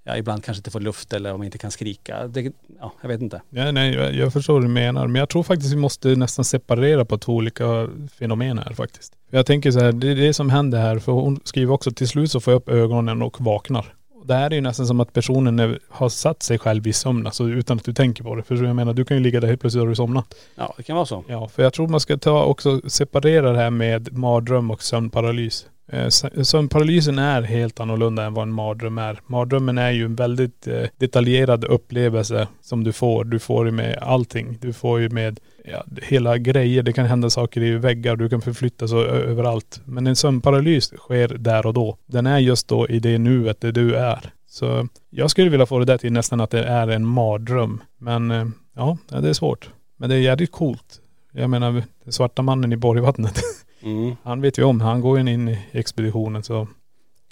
[0.09, 2.29] ja ibland kanske inte får luft eller om man inte kan skrika.
[2.29, 3.43] Det, ja, jag vet inte.
[3.51, 5.07] Ja, nej, jag, jag förstår vad du menar.
[5.07, 9.13] Men jag tror faktiskt vi måste nästan separera på två olika fenomen här faktiskt.
[9.31, 10.99] Jag tänker så här, det är det som händer här.
[10.99, 13.95] För hon skriver också till slut så får jag upp ögonen och vaknar.
[14.25, 17.49] Det här är ju nästan som att personen har satt sig själv i sömn, alltså
[17.49, 18.43] utan att du tänker på det.
[18.43, 20.35] För jag menar, du kan ju ligga där helt plötsligt har du somnat.
[20.55, 21.25] Ja, det kan vara så.
[21.29, 25.67] Ja, för jag tror man ska ta också separera det här med mardröm och sömnparalys.
[25.89, 26.09] Eh,
[26.43, 29.21] Sömnparalysen är helt annorlunda än vad en mardröm är.
[29.27, 33.25] Mardrömmen är ju en väldigt eh, detaljerad upplevelse som du får.
[33.25, 34.59] Du får ju med allting.
[34.61, 36.83] Du får ju med ja, hela grejer.
[36.83, 38.17] Det kan hända saker i väggar.
[38.17, 39.81] Du kan förflyttas ö- överallt.
[39.85, 41.97] Men en sömnparalys sker där och då.
[42.07, 44.33] Den är just då i det nuet där du är.
[44.49, 47.83] Så jag skulle vilja få det där till nästan att det är en mardröm.
[47.99, 48.31] Men
[48.77, 49.71] ja, ja, det är svårt.
[49.97, 51.01] Men det är jävligt coolt.
[51.33, 53.41] Jag menar, den svarta mannen i Borgvattnet.
[53.81, 54.17] Mm.
[54.23, 56.69] Han vet ju om, han går ju in i expeditionen så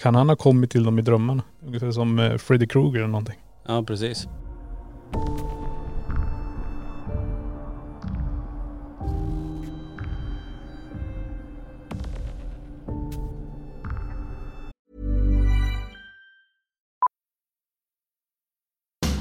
[0.03, 1.43] kan han ha kommit till dem i drömmarna?
[1.67, 3.39] Ungefär som eh, Freddy Krueger eller någonting.
[3.67, 4.29] Ja, precis.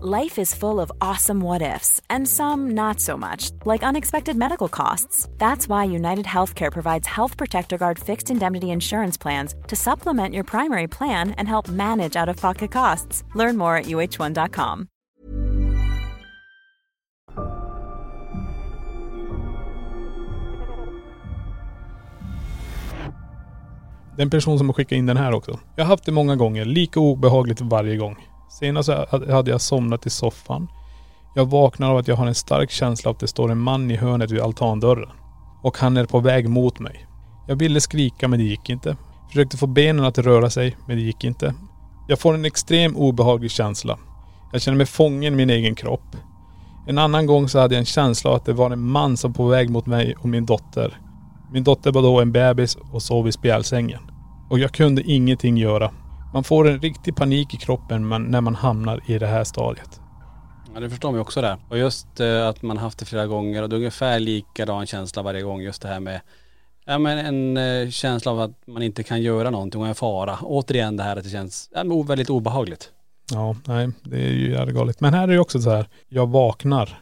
[0.00, 4.68] Life is full of awesome what ifs, and some not so much, like unexpected medical
[4.68, 5.28] costs.
[5.38, 10.44] That's why United Healthcare provides Health Protector Guard fixed indemnity insurance plans to supplement your
[10.44, 13.22] primary plan and help manage out of pocket costs.
[13.34, 14.88] Learn more at uh1.com.
[24.16, 25.58] Det är en person som har in den här också.
[25.76, 28.31] Jag har haft det många gånger, lika obehagligt varje gång.
[28.52, 30.68] Senast alltså, hade jag somnat i soffan.
[31.34, 33.90] Jag vaknar av att jag har en stark känsla av att det står en man
[33.90, 35.08] i hörnet vid altandörren.
[35.62, 37.06] Och han är på väg mot mig.
[37.48, 38.96] Jag ville skrika men det gick inte.
[39.28, 41.54] Försökte få benen att röra sig men det gick inte.
[42.08, 43.98] Jag får en extrem obehaglig känsla.
[44.52, 46.16] Jag känner mig fången i min egen kropp.
[46.86, 49.32] En annan gång så hade jag en känsla av att det var en man som
[49.32, 50.98] var på väg mot mig och min dotter.
[51.52, 54.00] Min dotter var då en bebis och sov i spjälsängen.
[54.50, 55.90] Och jag kunde ingenting göra.
[56.34, 60.00] Man får en riktig panik i kroppen när man hamnar i det här stadiet.
[60.74, 61.56] Ja, det förstår man ju också där.
[61.68, 65.22] Och just eh, att man haft det flera gånger och det är ungefär likadan känsla
[65.22, 65.60] varje gång.
[65.60, 66.20] Just det här med,
[66.84, 70.38] ja men en eh, känsla av att man inte kan göra någonting och en fara.
[70.42, 72.90] Återigen det här att det känns ja, väldigt obehagligt.
[73.32, 75.00] Ja, nej det är ju jävligt galet.
[75.00, 77.00] Men här är det också så här, jag vaknar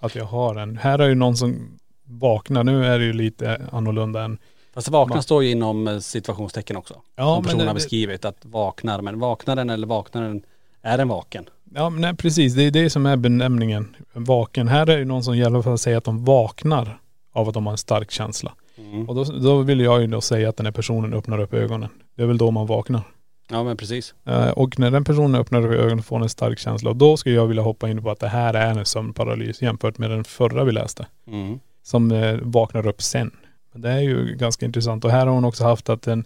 [0.00, 0.76] att jag har en.
[0.76, 2.64] Här är ju någon som vaknar.
[2.64, 4.38] Nu är det ju lite annorlunda än
[4.80, 6.94] Fast vakna står ju inom eh, situationstecken också.
[7.16, 9.02] Ja, som personen har beskrivit att vaknar.
[9.02, 10.42] Men vaknar den eller vaknar den,
[10.82, 11.44] är den vaken?
[11.74, 14.68] Ja men nej, precis, det är det som är benämningen vaken.
[14.68, 17.00] Här är det någon som i alla fall säger att de vaknar
[17.32, 18.52] av att de har en stark känsla.
[18.78, 19.08] Mm.
[19.08, 21.88] Och då, då vill jag ju då säga att den här personen öppnar upp ögonen.
[22.16, 23.02] Det är väl då man vaknar.
[23.50, 24.14] Ja men precis.
[24.26, 26.90] Eh, Och när den personen öppnar upp ögonen får en stark känsla.
[26.90, 29.98] Och då skulle jag vilja hoppa in på att det här är en sömnparalys jämfört
[29.98, 31.06] med den förra vi läste.
[31.26, 31.60] Mm.
[31.82, 33.30] Som eh, vaknar upp sen.
[33.72, 35.04] Men det är ju ganska intressant.
[35.04, 36.24] Och här har hon också haft att en,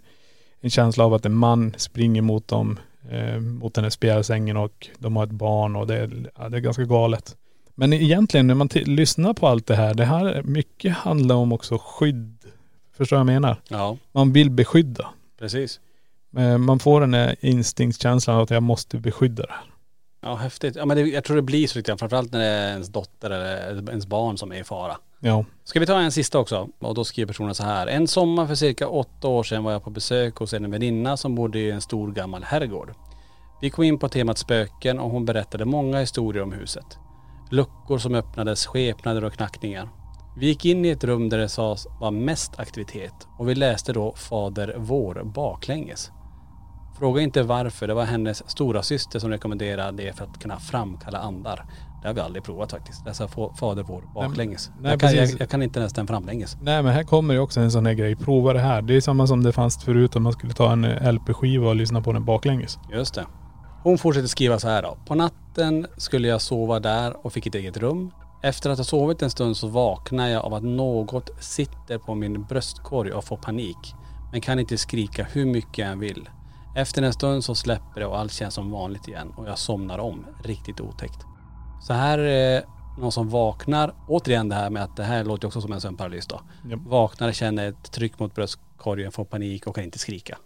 [0.61, 2.79] en känsla av att en man springer mot dem,
[3.09, 6.57] eh, mot den här spjälsängen och de har ett barn och det är, ja, det
[6.57, 7.35] är ganska galet.
[7.75, 11.77] Men egentligen när man lyssnar på allt det här, det här mycket handlar om också
[11.81, 12.37] skydd.
[12.97, 13.61] Förstår vad jag menar?
[13.67, 15.09] Ja Man vill beskydda.
[15.39, 15.79] precis.
[16.37, 19.63] Eh, Man får den här instinktskänslan att jag måste beskydda det här.
[20.21, 20.75] Ja häftigt.
[20.75, 21.97] Ja men det, jag tror det blir så lite.
[21.97, 24.97] Framförallt när det är ens dotter eller ens barn som är i fara.
[25.27, 25.45] Ja.
[25.63, 26.69] Ska vi ta en sista också?
[26.79, 27.87] Och då skriver personen så här.
[27.87, 31.35] En sommar för cirka åtta år sedan var jag på besök hos en väninna som
[31.35, 32.93] bodde i en stor gammal herrgård.
[33.61, 36.97] Vi kom in på temat spöken och hon berättade många historier om huset.
[37.51, 39.89] Luckor som öppnades, skepnader och knackningar.
[40.37, 43.93] Vi gick in i ett rum där det sades vara mest aktivitet och vi läste
[43.93, 46.11] då Fader vår baklänges.
[46.99, 51.19] Fråga inte varför, det var hennes stora syster som rekommenderade det för att kunna framkalla
[51.19, 51.65] andar.
[52.05, 53.05] Det har vi aldrig provat faktiskt.
[53.05, 54.71] Läsa Fa- Fader vår baklänges.
[54.79, 56.57] nej, jag, kan, jag, jag kan inte ens den framlänges.
[56.61, 58.15] Nej men här kommer ju också en sån här grej.
[58.15, 58.81] Prova det här.
[58.81, 61.75] Det är samma som det fanns förut om man skulle ta en eh, LP-skiva och
[61.75, 62.79] lyssna på den baklänges.
[62.91, 63.25] Just det.
[63.83, 64.97] Hon fortsätter skriva så här då.
[65.07, 68.11] På natten skulle jag sova där och fick ett eget rum.
[68.43, 72.43] Efter att ha sovit en stund så vaknar jag av att något sitter på min
[72.43, 73.93] bröstkorg och får panik.
[74.31, 76.29] Men kan inte skrika hur mycket jag än vill.
[76.75, 79.99] Efter en stund så släpper det och allt känns som vanligt igen och jag somnar
[79.99, 80.25] om.
[80.43, 81.19] Riktigt otäckt.
[81.87, 82.63] Så här är
[82.97, 83.93] någon som vaknar.
[84.07, 86.41] Återigen det här med att det här låter också som en sömnparalys då.
[86.69, 86.79] Japp.
[86.85, 90.37] Vaknar, känner ett tryck mot bröstkorgen, får panik och kan inte skrika.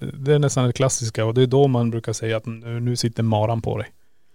[0.00, 2.96] Det är nästan det klassiska och det är då man brukar säga att nu, nu
[2.96, 3.86] sitter maran på dig.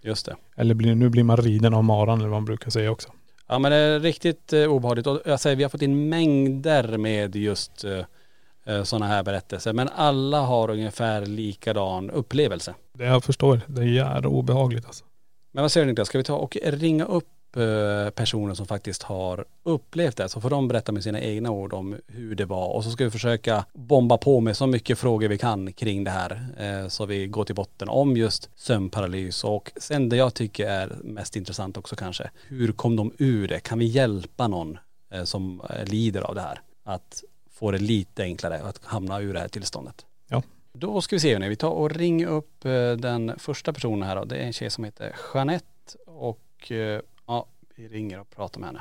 [0.02, 0.36] Just det.
[0.56, 3.08] Eller blir, nu blir man riden av maran eller vad man brukar säga också.
[3.48, 6.98] Ja men det är riktigt eh, obehagligt och jag säger vi har fått in mängder
[6.98, 9.72] med just eh, sådana här berättelser.
[9.72, 12.74] Men alla har ungefär likadan upplevelse.
[12.94, 15.04] Det jag förstår, det är jävla obehagligt alltså.
[15.58, 19.02] Men vad säger du Niklas, ska vi ta och ringa upp eh, personer som faktiskt
[19.02, 22.68] har upplevt det så får de berätta med sina egna ord om hur det var
[22.68, 26.10] och så ska vi försöka bomba på med så mycket frågor vi kan kring det
[26.10, 30.66] här eh, så vi går till botten om just sömnparalys och sen det jag tycker
[30.66, 33.60] är mest intressant också kanske, hur kom de ur det?
[33.60, 34.78] Kan vi hjälpa någon
[35.12, 39.34] eh, som eh, lider av det här att få det lite enklare att hamna ur
[39.34, 40.06] det här tillståndet?
[40.28, 40.42] Ja.
[40.72, 42.60] Då ska vi se hörni, vi tar och ringer upp
[42.98, 44.24] den första personen här då.
[44.24, 45.66] Det är en tjej som heter Jeanette
[46.06, 46.72] och
[47.26, 48.80] Ja, vi ringer och pratar med henne.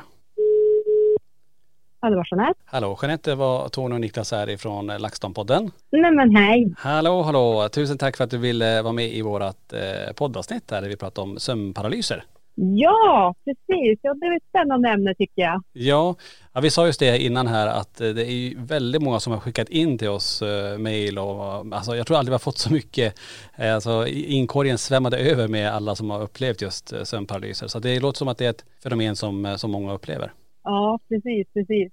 [2.00, 2.60] Var Jeanette.
[2.66, 5.72] Hallå Jeanette, det var Tony och Niklas här ifrån LaxTon-podden.
[5.92, 6.74] Nej men hej.
[6.78, 7.70] Hallå, hallå.
[7.70, 10.96] Tusen tack för att du ville vara med i vårat eh, poddavsnitt här där vi
[10.96, 12.24] pratar om sömnparalyser.
[12.60, 14.00] Ja, precis.
[14.02, 15.64] Ja, det är ett spännande ämne tycker jag.
[15.74, 16.16] Ja,
[16.54, 19.40] ja, vi sa just det innan här att eh, det är väldigt många som har
[19.40, 22.74] skickat in till oss eh, mejl och alltså jag tror aldrig vi har fått så
[22.74, 23.20] mycket,
[23.58, 27.68] eh, alltså inkorgen svämmade över med alla som har upplevt just eh, sömnparalyser.
[27.68, 30.32] Så det låter som att det är ett fenomen som, eh, som många upplever.
[30.64, 31.92] Ja, precis, precis.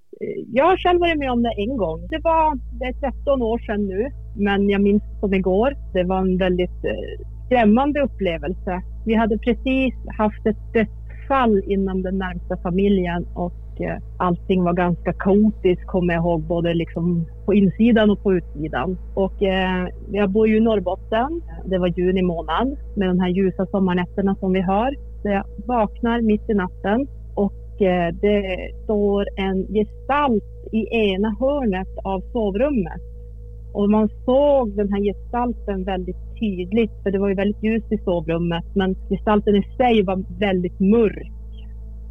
[0.53, 2.07] Jag har själv varit med om det en gång.
[2.07, 5.75] Det var, det är 13 år sedan nu, men jag minns som igår.
[5.93, 8.81] Det var en väldigt eh, skrämmande upplevelse.
[9.05, 15.13] Vi hade precis haft ett dödsfall inom den närmsta familjen och eh, allting var ganska
[15.13, 18.97] kaotiskt kommer jag ihåg, både liksom på insidan och på utsidan.
[19.13, 21.41] Och eh, jag bor ju i Norrbotten.
[21.65, 24.95] Det var juni månad med de här ljusa sommarnätterna som vi har.
[25.21, 31.87] Så jag vaknar mitt i natten och eh, det står en gestalt i ena hörnet
[32.03, 33.14] av sovrummet
[33.75, 37.97] och man såg den här gestalten väldigt tydligt, för det var ju väldigt ljust i
[37.97, 41.31] sovrummet, men gestalten i sig var väldigt mörk.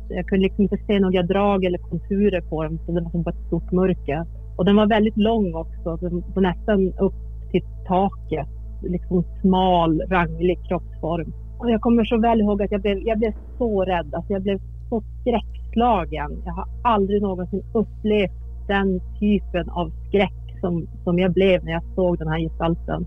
[0.08, 3.22] Jag kunde liksom inte se några drag eller konturer på den, så det var som
[3.22, 4.26] bara ett stort mörker.
[4.56, 7.14] Och den var väldigt lång också, den var nästan upp
[7.50, 8.48] till taket.
[8.82, 11.32] Liksom smal, ranglig kroppsform.
[11.58, 14.42] Och jag kommer så väl ihåg att jag blev, jag blev så rädd, alltså jag
[14.42, 16.30] blev så skräckslagen.
[16.44, 21.82] Jag har aldrig någonsin upplevt den typen av skräck som, som jag blev när jag
[21.94, 23.06] såg den här gestalten.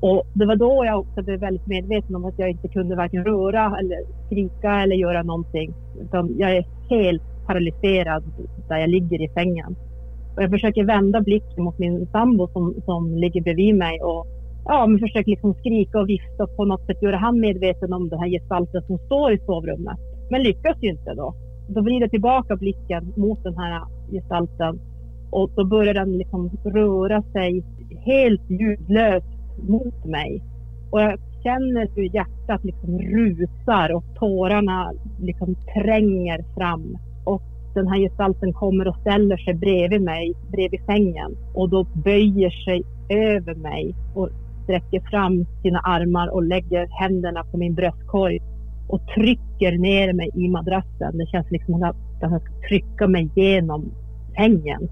[0.00, 3.24] Och det var då jag också blev väldigt medveten om att jag inte kunde varken
[3.24, 5.74] röra eller skrika eller göra någonting.
[6.00, 8.24] Utan jag är helt paralyserad
[8.68, 9.76] där jag ligger i sängen.
[10.36, 14.26] Och jag försöker vända blicken mot min sambo som, som ligger bredvid mig och
[14.64, 18.08] ja, men försöker liksom skrika och vifta och på något sätt göra han medveten om
[18.08, 19.98] den här gestalten som står i sovrummet.
[20.30, 21.34] Men lyckas ju inte då.
[21.68, 23.82] Då vrider jag tillbaka blicken mot den här
[24.12, 24.80] gestalten
[25.34, 27.64] och då börjar den liksom röra sig
[28.04, 29.26] helt ljudlöst
[29.68, 30.42] mot mig.
[30.90, 36.98] Och jag känner hur hjärtat liksom rusar och tårarna liksom tränger fram.
[37.24, 37.42] Och
[37.74, 41.36] den här gestalten kommer och ställer sig bredvid mig, bredvid sängen.
[41.54, 44.28] Och då böjer sig över mig och
[44.64, 48.38] sträcker fram sina armar och lägger händerna på min bröstkorg
[48.88, 51.18] och trycker ner mig i madrassen.
[51.18, 53.92] Det känns liksom som att den ska trycka mig genom
[54.36, 54.88] sängen.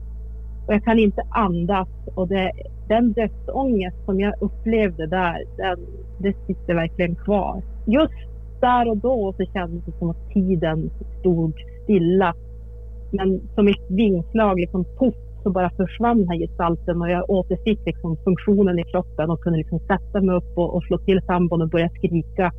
[0.67, 2.53] Och jag kan inte andas och det,
[2.89, 5.79] den dödsångest som jag upplevde där, den,
[6.19, 7.63] det sitter verkligen kvar.
[7.87, 11.53] Just där och då så kändes det som att tiden stod
[11.85, 12.35] stilla.
[13.11, 17.81] Men som ett vingslag, liksom poff, så bara försvann den här gestalten och jag återfick
[17.87, 21.63] liksom funktionen i kroppen och kunde liksom sätta mig upp och, och slå till sambon
[21.63, 22.53] och börja skrika.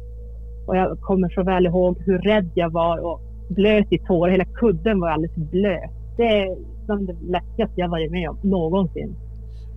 [0.67, 4.31] Och jag kommer så väl ihåg hur rädd jag var och blöt i tårar.
[4.31, 5.91] Hela kudden var alldeles blöt.
[6.17, 6.55] Det,
[6.85, 9.15] bland det läskigaste jag varit med om någonsin.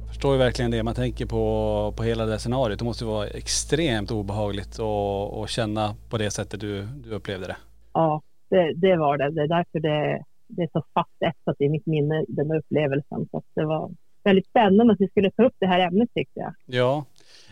[0.00, 0.82] Jag förstår ju verkligen det.
[0.82, 2.78] Man tänker på, på hela det scenariot.
[2.78, 7.56] Det måste vara extremt obehagligt att känna på det sättet du, du upplevde det.
[7.92, 9.30] Ja, det, det var det.
[9.30, 13.28] Det är därför det, det är så fast etsat i mitt minne, den upplevelsen.
[13.30, 13.90] Så det var
[14.24, 16.52] väldigt spännande att vi skulle ta upp det här ämnet tyckte jag.
[16.66, 17.04] Ja,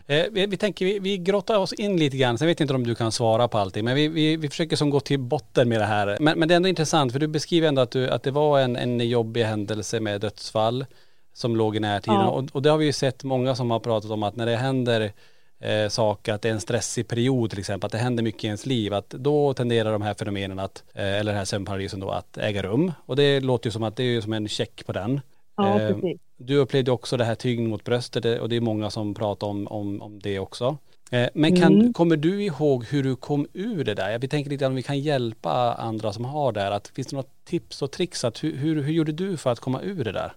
[0.07, 2.75] Eh, vi, vi, tänker, vi, vi grottar oss in lite grann, sen vet jag inte
[2.75, 5.69] om du kan svara på allting, men vi, vi, vi försöker som gå till botten
[5.69, 6.17] med det här.
[6.21, 8.61] Men, men det är ändå intressant, för du beskriver ändå att, du, att det var
[8.61, 10.87] en, en jobbig händelse med dödsfall
[11.33, 12.21] som låg i närtiden.
[12.21, 12.29] Ja.
[12.29, 14.57] Och, och det har vi ju sett många som har pratat om att när det
[14.57, 15.12] händer
[15.61, 18.47] eh, saker, att det är en stressig period till exempel, att det händer mycket i
[18.47, 22.11] ens liv, att då tenderar de här fenomenen att, eh, eller den här sömnparalysen då,
[22.11, 22.92] att äga rum.
[23.07, 25.21] Och det låter ju som att det är som en check på den.
[25.57, 26.21] Ja, eh, precis.
[26.37, 29.67] Du upplevde också det här tyngd mot bröstet och det är många som pratar om,
[29.67, 30.79] om, om det också.
[31.13, 31.92] Eh, men kan, mm.
[31.92, 34.19] kommer du ihåg hur du kom ur det där?
[34.19, 36.71] Vi tänker lite om vi kan hjälpa andra som har det här.
[36.71, 38.25] Att, finns det något tips och tricks?
[38.25, 40.33] Att, hur, hur, hur gjorde du för att komma ur det där?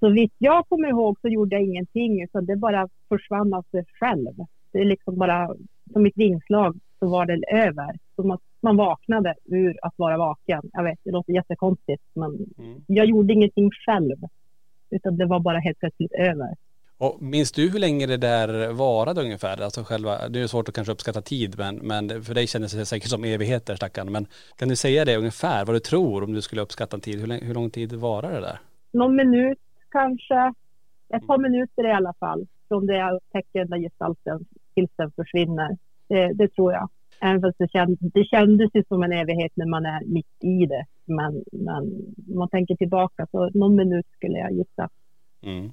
[0.00, 3.84] så vitt jag kommer ihåg så gjorde jag ingenting utan det bara försvann av sig
[4.00, 4.34] själv.
[4.72, 5.54] Det är liksom bara
[5.92, 7.98] som ett vingslag så var det över.
[8.16, 10.62] Så man, man vaknade ur att vara vaken.
[10.72, 12.80] Jag vet, det låter jättekonstigt men Mm.
[12.86, 14.16] jag gjorde ingenting själv.
[14.90, 16.54] Utan det var bara helt plötsligt över.
[16.98, 19.60] Och minns du hur länge det där varade ungefär?
[19.62, 22.86] Alltså själva, det är svårt att kanske uppskatta tid men, men för dig kändes det
[22.86, 24.12] säkert som evigheter stackarn.
[24.12, 24.26] Men
[24.58, 27.20] kan du säga det ungefär, vad du tror om du skulle uppskatta en tid?
[27.20, 28.58] Hur, lång- hur lång tid varar det där?
[28.92, 29.58] Någon minut
[29.90, 30.52] kanske.
[31.14, 32.46] Ett par minuter i alla fall.
[32.68, 34.44] Från det jag upptäcker den där gestalten
[34.74, 35.76] tills den försvinner.
[36.08, 36.88] Det, det tror jag.
[37.20, 40.66] Även fast det, känd, det kändes ju som en evighet när man är mitt i
[40.66, 40.84] det.
[41.04, 44.88] Men, men man tänker tillbaka så någon minut skulle jag gissa.
[45.42, 45.72] Mm.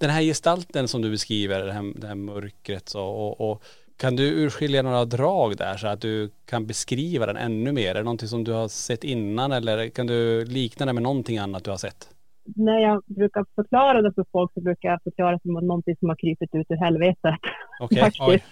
[0.00, 3.62] Den, här gestalten som du beskriver, det här, det här mörkret så, och, och
[3.96, 7.90] kan du urskilja några drag där så att du kan beskriva den ännu mer?
[7.90, 11.38] Är det någonting som du har sett innan eller kan du likna det med någonting
[11.38, 12.08] annat du har sett?
[12.44, 16.08] När jag brukar förklara det för folk så brukar jag förklara det som någonting som
[16.08, 17.34] har krypit ut ur helvetet.
[17.80, 18.44] Okej, Faktiskt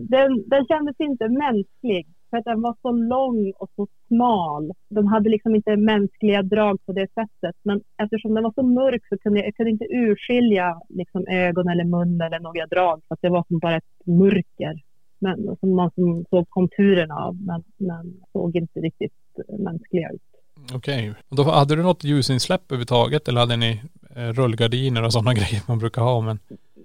[0.00, 2.06] den, den kändes inte mänsklig.
[2.30, 4.72] För att den var så lång och så smal.
[4.90, 7.56] Den hade liksom inte mänskliga drag på det sättet.
[7.62, 11.68] Men eftersom den var så mörk så kunde jag, jag kunde inte urskilja liksom ögon
[11.68, 13.02] eller mun eller några drag.
[13.08, 14.74] För att det var som bara ett mörker.
[15.18, 17.36] Men, som man som såg konturerna av.
[17.42, 19.12] Men, men såg inte riktigt
[19.58, 20.22] mänskliga ut.
[20.74, 21.14] Okej.
[21.28, 23.82] Och då hade du något ljusinsläpp överhuvudtaget eller hade ni
[24.16, 26.38] eh, rullgardiner och sådana grejer man brukar ha men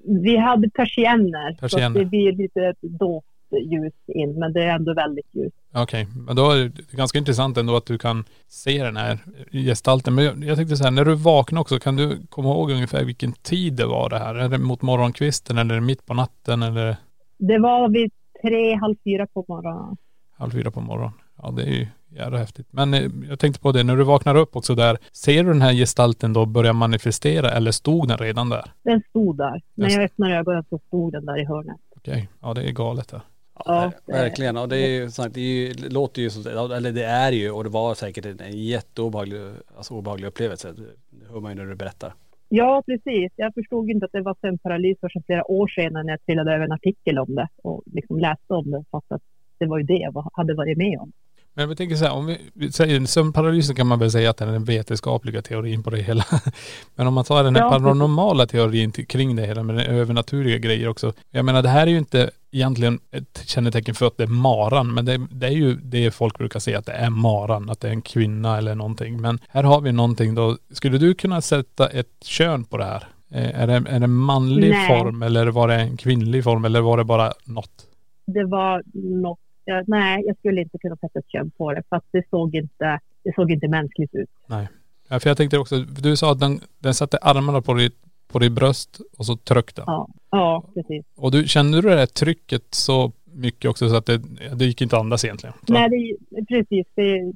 [0.05, 1.51] vi hade persienner.
[1.53, 1.87] Så Persienner.
[1.87, 3.27] att det blir lite doft
[3.71, 4.39] ljus in.
[4.39, 5.55] Men det är ändå väldigt ljust.
[5.73, 6.07] okej.
[6.27, 9.17] Men då är det ganska intressant ändå att du kan se den här
[9.51, 10.15] gestalten.
[10.15, 13.33] Men jag, tänkte så här, när du vaknar också, kan du komma ihåg ungefär vilken
[13.33, 14.35] tid det var det här?
[14.35, 16.95] Är det mot morgonkvisten eller mitt på natten eller
[17.37, 19.97] Det var vid tre, halv fyra på morgonen.
[20.37, 21.13] halv fyra på morgonen?
[21.41, 22.67] Ja det är ju jävla häftigt.
[22.71, 25.61] Men eh, jag tänkte på det, när du vaknar upp också där, ser du den
[25.61, 28.71] här gestalten då börja manifestera eller stod den redan där?
[28.83, 29.61] Den stod där.
[29.75, 31.77] När jag öppnade ögonen så stod den där i hörnet.
[31.95, 33.21] Okej, ja det är galet det.
[33.65, 36.71] Ja, det- Verkligen, och det är ju sagt, det, är ju, det låter ju som,
[36.71, 39.41] eller det är ju, och det var säkert en, en jätteobehaglig,
[39.77, 40.73] alltså obehaglig upplevelse.
[41.09, 42.13] Det hör man ju när du berättar.
[42.49, 43.31] Ja, precis.
[43.35, 46.65] Jag förstod inte att det var sömnparalys förrän flera år senare när jag trillade över
[46.65, 49.21] en artikel om det och liksom läste om det fast att
[49.57, 51.11] det var ju det jag hade varit med om.
[51.59, 54.45] Men jag tänker så här, om vi, säger sömnparalysen kan man väl säga att det
[54.45, 56.23] är den vetenskapliga teorin på det hela.
[56.95, 60.57] Men om man tar den här Ja, paranormala teorin kring det hela med den övernaturliga
[60.57, 61.13] grejer också.
[61.31, 64.93] Jag menar det här är ju inte egentligen ett kännetecken för att det är maran,
[64.93, 67.87] men det, det är ju det folk brukar säga att det är maran, att det
[67.87, 69.21] är en kvinna eller någonting.
[69.21, 70.57] Men här har vi någonting då.
[70.71, 73.03] Skulle du kunna sätta ett kön på det här?
[73.31, 74.87] Eh, Är det, är det en manlig Nej.
[74.87, 77.85] form eller var det en kvinnlig form eller var det bara något?
[78.27, 78.83] Det var
[79.21, 79.39] något,
[79.69, 82.55] jag, nej, jag skulle inte kunna sätta ett kön på det för att det såg
[82.55, 84.29] inte, det såg inte mänskligt ut.
[84.47, 84.67] Nej.
[85.09, 87.95] Ja, för jag tänkte också, du sa att den, den satte armarna på ditt,
[88.31, 89.85] på ditt bröst och så tryckte den.
[89.87, 91.05] Ja, ja precis.
[91.15, 94.21] Och du, kände du det där trycket så mycket också så att det,
[94.55, 95.53] det gick inte att andas egentligen?
[95.67, 95.73] Så.
[95.73, 96.87] Nej, det, precis.
[96.95, 97.33] Det,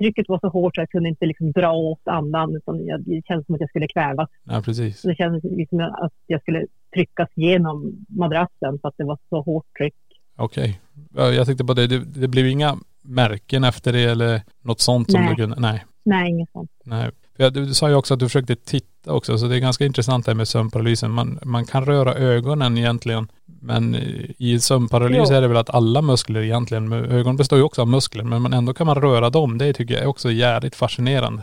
[0.00, 3.22] trycket var så hårt så jag kunde inte liksom dra åt andan utan jag, det
[3.26, 4.30] kändes som att jag skulle kvävas.
[4.44, 5.02] Nej, precis.
[5.02, 9.66] Det kändes liksom att jag skulle tryckas genom madrassen för att det var så hårt
[9.78, 9.94] tryck.
[10.36, 10.68] Okej.
[10.68, 15.10] Ja, Jag tänkte på det, det, det blev inga märken efter det eller något sånt
[15.10, 15.30] som Nej.
[15.30, 15.84] du kunde, nej.
[16.04, 16.70] Nej, inget sånt.
[16.84, 17.10] Nej.
[17.36, 19.84] För du, du sa ju också att du försökte titta också, så det är ganska
[19.84, 21.10] intressant det här med sömnparalysen.
[21.10, 23.28] Man, man kan röra ögonen egentligen,
[23.60, 23.96] men
[24.38, 25.36] i sömnparalys Jo.
[25.36, 28.52] är det väl att alla muskler egentligen, ögon består ju också av muskler, men man,
[28.52, 29.58] ändå kan man röra dem.
[29.58, 31.42] Det tycker jag är också jävligt fascinerande.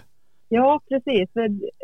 [0.49, 1.29] Ja, precis.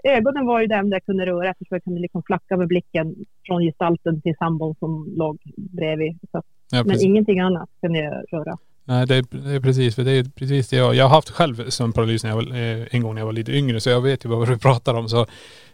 [0.03, 3.15] Ögonen var ju det enda jag kunde röra eftersom jag kunde liksom flacka med blicken
[3.47, 6.19] från gestalten till sambon som låg bredvid.
[6.31, 6.41] Så,
[6.73, 8.57] Ja, men ingenting annat kunde jag röra.
[8.85, 11.29] Nej det är, det är precis, för det är precis det jag, jag har haft
[11.29, 14.01] själv sömnparalys när jag var, eh, en gång när jag var lite yngre så jag
[14.01, 15.09] vet ju vad du pratar om.
[15.09, 15.25] Så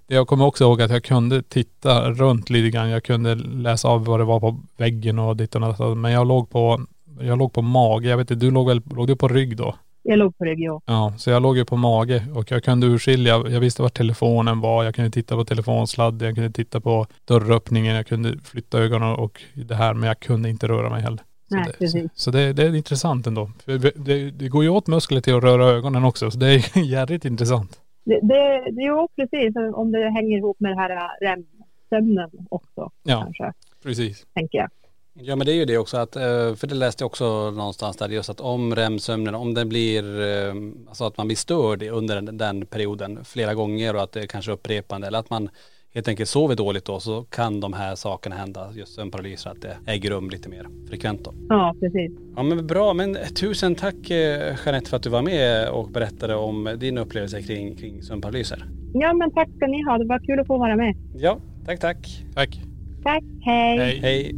[0.08, 2.90] det jag kommer också ihåg att jag kunde titta runt lite grann.
[2.90, 5.98] Jag kunde läsa av vad det var på väggen och ditt och datt.
[5.98, 6.82] Men jag låg på,
[7.20, 8.10] jag låg på mage.
[8.10, 9.76] Jag vet inte, du låg väl, låg du på rygg då?
[10.10, 10.82] Jag låg på rygg, ja.
[10.86, 14.60] Ja, så jag låg ju på mage och jag kunde urskilja, jag visste var telefonen
[14.62, 19.14] var, jag kunde titta på telefonsladden, jag kunde titta på dörröppningen, jag kunde flytta ögonen
[19.16, 21.20] och det här, men jag kunde inte röra mig heller.
[21.50, 22.12] Så Nej, det, precis.
[22.16, 23.52] så det, det är intressant ändå.
[23.66, 26.78] För det, det går ju åt muskler till att röra ögonen också, så det är
[26.84, 27.80] jävligt intressant.
[28.06, 29.56] Det, det, jo, precis.
[29.76, 33.22] Om det hänger ihop med det här REM-sömnen också, Ja.
[33.24, 33.54] kanske,
[33.84, 34.26] Precis.
[34.34, 34.70] tänker jag.
[35.14, 37.98] Ja men det är ju det också att, eh, för det läste jag också någonstans
[37.98, 40.54] där just att om REM-sömnen, om den blir, eh,
[40.88, 44.28] alltså att man blir störd under den, den perioden flera gånger och att det är
[44.28, 45.50] kanske upprepande eller att man
[45.94, 48.70] helt enkelt sover dåligt då så kan de här sakerna hända.
[48.74, 51.34] Just sömnparalyser, att det äger rum lite mer frekvent då.
[51.50, 52.12] Ja, precis.
[52.36, 56.36] Ja men bra, men tusen tack eh, Jeanette för att du var med och berättade
[56.36, 58.66] om din upplevelse kring, kring sömnparalyser.
[58.94, 59.98] Ja, men tack ska ni ha.
[59.98, 60.96] Det var kul att få vara med.
[61.16, 62.24] Ja, tack tack.
[62.36, 62.62] Tack.
[63.04, 63.78] Tack, hej.
[63.78, 64.00] Hej.
[64.02, 64.36] Hej.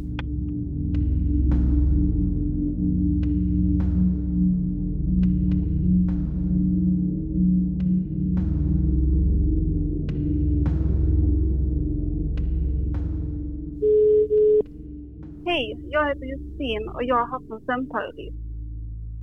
[15.96, 18.36] Jag heter Josefin och jag har haft en sömnparalys.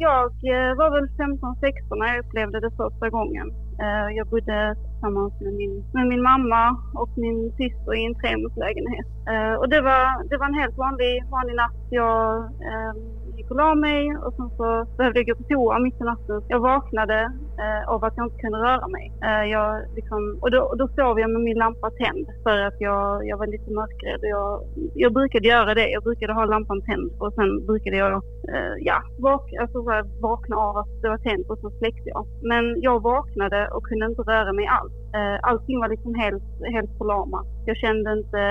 [0.07, 3.47] Jag eh, var väl 15-16 när jag upplevde det första gången.
[3.83, 6.63] Eh, jag bodde tillsammans med min, med min mamma
[7.01, 9.09] och min syster i en trerumslägenhet.
[9.31, 11.81] Eh, och det var, det var en helt vanlig, vanlig natt.
[12.01, 12.23] Jag
[12.69, 12.93] eh,
[13.39, 14.65] gick och la mig och sen så
[14.97, 16.41] behövde jag gå på toa mitt i natten.
[16.47, 17.19] Jag vaknade
[17.63, 19.05] eh, av att jag inte kunde röra mig.
[19.27, 23.27] Eh, jag liksom, och då, då sov jag med min lampa tänd för att jag,
[23.29, 24.21] jag var lite mörkrädd.
[24.21, 24.51] Jag,
[25.03, 25.87] jag brukade göra det.
[25.95, 28.11] Jag brukade ha lampan tänd och sen brukade jag
[28.53, 32.09] eh, ja, vak, alltså så här, vakna av att det var tänt och så släckte
[32.13, 32.23] jag.
[32.51, 34.93] Men jag vaknade och kunde inte röra mig alls.
[35.17, 36.43] Eh, allting var liksom helt,
[36.75, 37.47] helt förlamat.
[37.65, 38.41] Jag kände inte,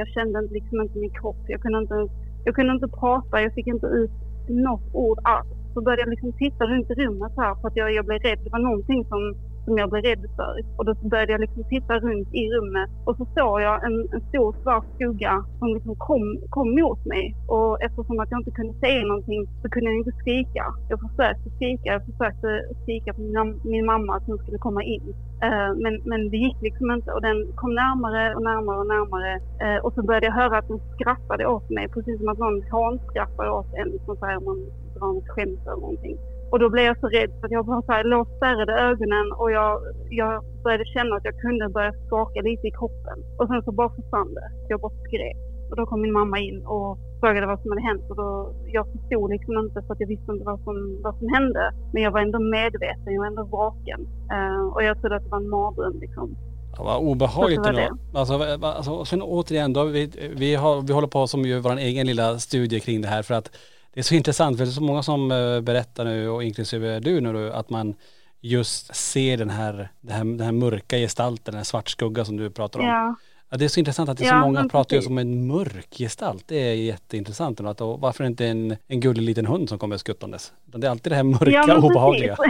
[0.00, 1.42] jag kände liksom inte min kropp.
[1.46, 1.98] Jag kunde inte,
[2.44, 3.42] jag kunde inte prata.
[3.42, 4.10] Jag fick inte ut
[4.48, 5.48] något ord alls.
[5.74, 8.38] Så började jag liksom titta runt i rummet här för att jag, jag blev rädd.
[8.44, 9.20] Det var någonting som,
[9.64, 10.54] som jag blev rädd för.
[10.76, 14.22] Och då började jag liksom titta runt i rummet och så såg jag en, en
[14.30, 17.34] stor svart skugga som liksom kom, kom mot mig.
[17.48, 20.64] Och eftersom att jag inte kunde säga någonting så kunde jag inte skrika.
[20.88, 22.48] Jag försökte skrika, jag försökte
[22.82, 25.14] skrika på min, min mamma att hon skulle komma in.
[25.42, 29.32] Eh, men, men det gick liksom inte och den kom närmare och närmare och närmare.
[29.64, 32.62] Eh, och så började jag höra att den skrattade åt mig precis som att någon
[32.70, 33.90] hånskrattar åt en.
[34.04, 34.58] Som så här, om man
[34.94, 36.16] drar något skämt eller någonting.
[36.54, 39.72] Och då blev jag så rädd så att jag bara låg spärrade ögonen och jag,
[40.10, 40.32] jag
[40.64, 43.16] började känna att jag kunde börja skaka lite i kroppen.
[43.38, 44.48] Och sen så bara försvann det.
[44.68, 45.36] Jag bara skrek.
[45.70, 48.04] Och då kom min mamma in och frågade vad som hade hänt.
[48.10, 51.28] Och då, jag förstod liksom inte för att jag visste inte vad som, vad som
[51.36, 51.72] hände.
[51.92, 54.00] Men jag var ändå medveten, jag var ändå vaken.
[54.34, 56.36] Eh, och jag trodde att det var en mardröm liksom.
[56.76, 58.18] Ja, vad obehagligt det var ändå.
[58.18, 58.34] Alltså,
[58.66, 62.06] alltså, och sen återigen, då, vi, vi, har, vi håller på som gör vår egen
[62.06, 63.50] lilla studie kring det här för att
[63.94, 67.00] det är så intressant för det är så många som eh, berättar nu och inklusive
[67.00, 67.94] du nu att man
[68.40, 72.36] just ser den här, den här, den här mörka gestalten, den här svart skugga som
[72.36, 72.86] du pratar om.
[72.86, 73.14] Ja.
[73.50, 75.94] Ja, det är så intressant att det är så Ja, många pratar om en mörk
[75.98, 76.48] gestalt.
[76.48, 77.60] Det är jätteintressant.
[77.60, 80.52] Att, och varför inte en, en gullig liten hund som kommer skuttandes?
[80.64, 82.36] Det är alltid det här mörka Ja, obehagliga.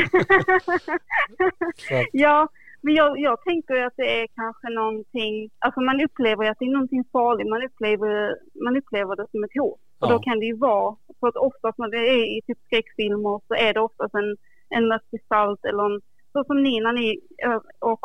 [2.13, 2.49] ja,
[2.81, 6.73] men jag, jag tänker att det är kanske någonting, alltså man upplever att det är
[6.73, 9.81] någonting farligt, man upplever, man upplever det som ett hot.
[10.05, 13.41] Och då kan det ju vara, för att oftast när det är i typ skräckfilmer
[13.49, 14.37] så är det oftast en,
[14.69, 16.01] en gestalt eller en,
[16.33, 17.21] så som ni när ni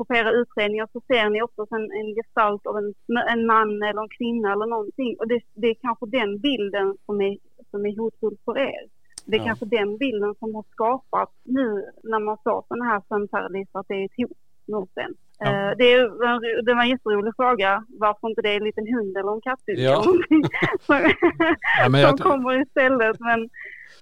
[0.08, 2.94] på era utredningar så ser ni oftast en, en gestalt av en,
[3.30, 5.16] en man eller en kvinna eller någonting.
[5.20, 7.38] Och det, det är kanske den bilden som är,
[7.72, 8.84] som är hotfull för er.
[9.26, 9.46] Det är Ja.
[9.46, 13.94] kanske den bilden som har skapat nu när man får sådana här sömnparalyser att det
[13.96, 14.38] är ett hot
[14.68, 15.14] mot en.
[15.40, 15.46] Ja.
[15.48, 18.88] Eh, Det, är, en- det var en jätterolig fråga varför inte det är en liten
[18.96, 20.04] hund eller en kattunge Ja.
[20.86, 23.20] som, Ja, som kommer istället.
[23.20, 23.50] Men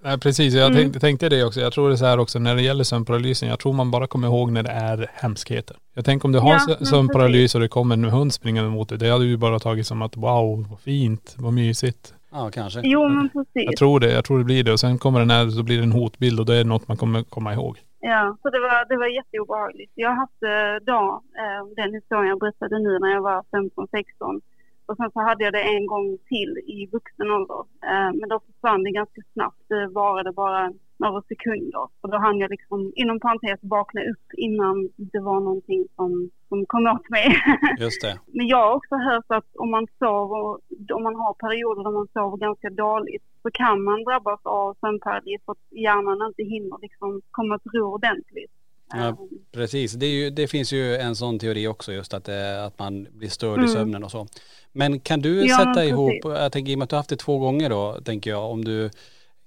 [0.01, 0.77] Nej, precis, jag Mm.
[0.77, 1.59] tänkte, tänkte det också.
[1.61, 3.49] Jag tror det är så här också när det gäller sömnparalysen.
[3.49, 5.77] Jag tror man bara kommer ihåg när det är hemskheter.
[5.93, 8.97] Jag tänker om du har Ja, sömnparalys och det kommer en hund springande mot dig.
[8.97, 12.13] Det hade du bara tagit som att wow, vad fint, vad mysigt.
[12.31, 12.81] Ja, kanske.
[12.83, 13.51] jo men precis.
[13.65, 14.71] Jag tror det, jag tror det blir det.
[14.71, 16.87] Och sen kommer den här, så blir det en hotbild och då är det något
[16.87, 17.77] man kommer komma ihåg.
[17.99, 19.91] Ja, så det var, det var jätteobehagligt.
[19.95, 24.41] Jag har haft eh, då, eh, den historien jag berättade nu när jag var 15-16.
[24.85, 27.59] Och sen så hade jag det en gång till i vuxen ålder.
[27.91, 29.63] Eh, men då försvann det ganska snabbt.
[29.67, 31.87] Det varade bara några sekunder.
[32.01, 36.65] Och då hann jag liksom inom parentes vakna upp innan det var någonting som, som
[36.65, 37.27] kom åt mig.
[37.79, 38.19] Just det.
[38.25, 40.59] Men jag har också hört att om man sover,
[40.95, 45.41] om man har perioder där man sover ganska dåligt så kan man drabbas av sömnparalys
[45.45, 48.51] för att hjärnan inte hinner liksom komma till ro ordentligt.
[48.93, 49.15] Ja, Ehm,
[49.53, 49.93] precis.
[49.93, 53.29] Det, ju, det finns ju en sån teori också just att, det, att man blir
[53.29, 53.67] störd i Mm.
[53.67, 54.27] sömnen och så.
[54.71, 57.09] Men kan du Ja, sätta ihop, jag tänker i och med att du har haft
[57.09, 58.89] det två gånger då, tänker jag, om du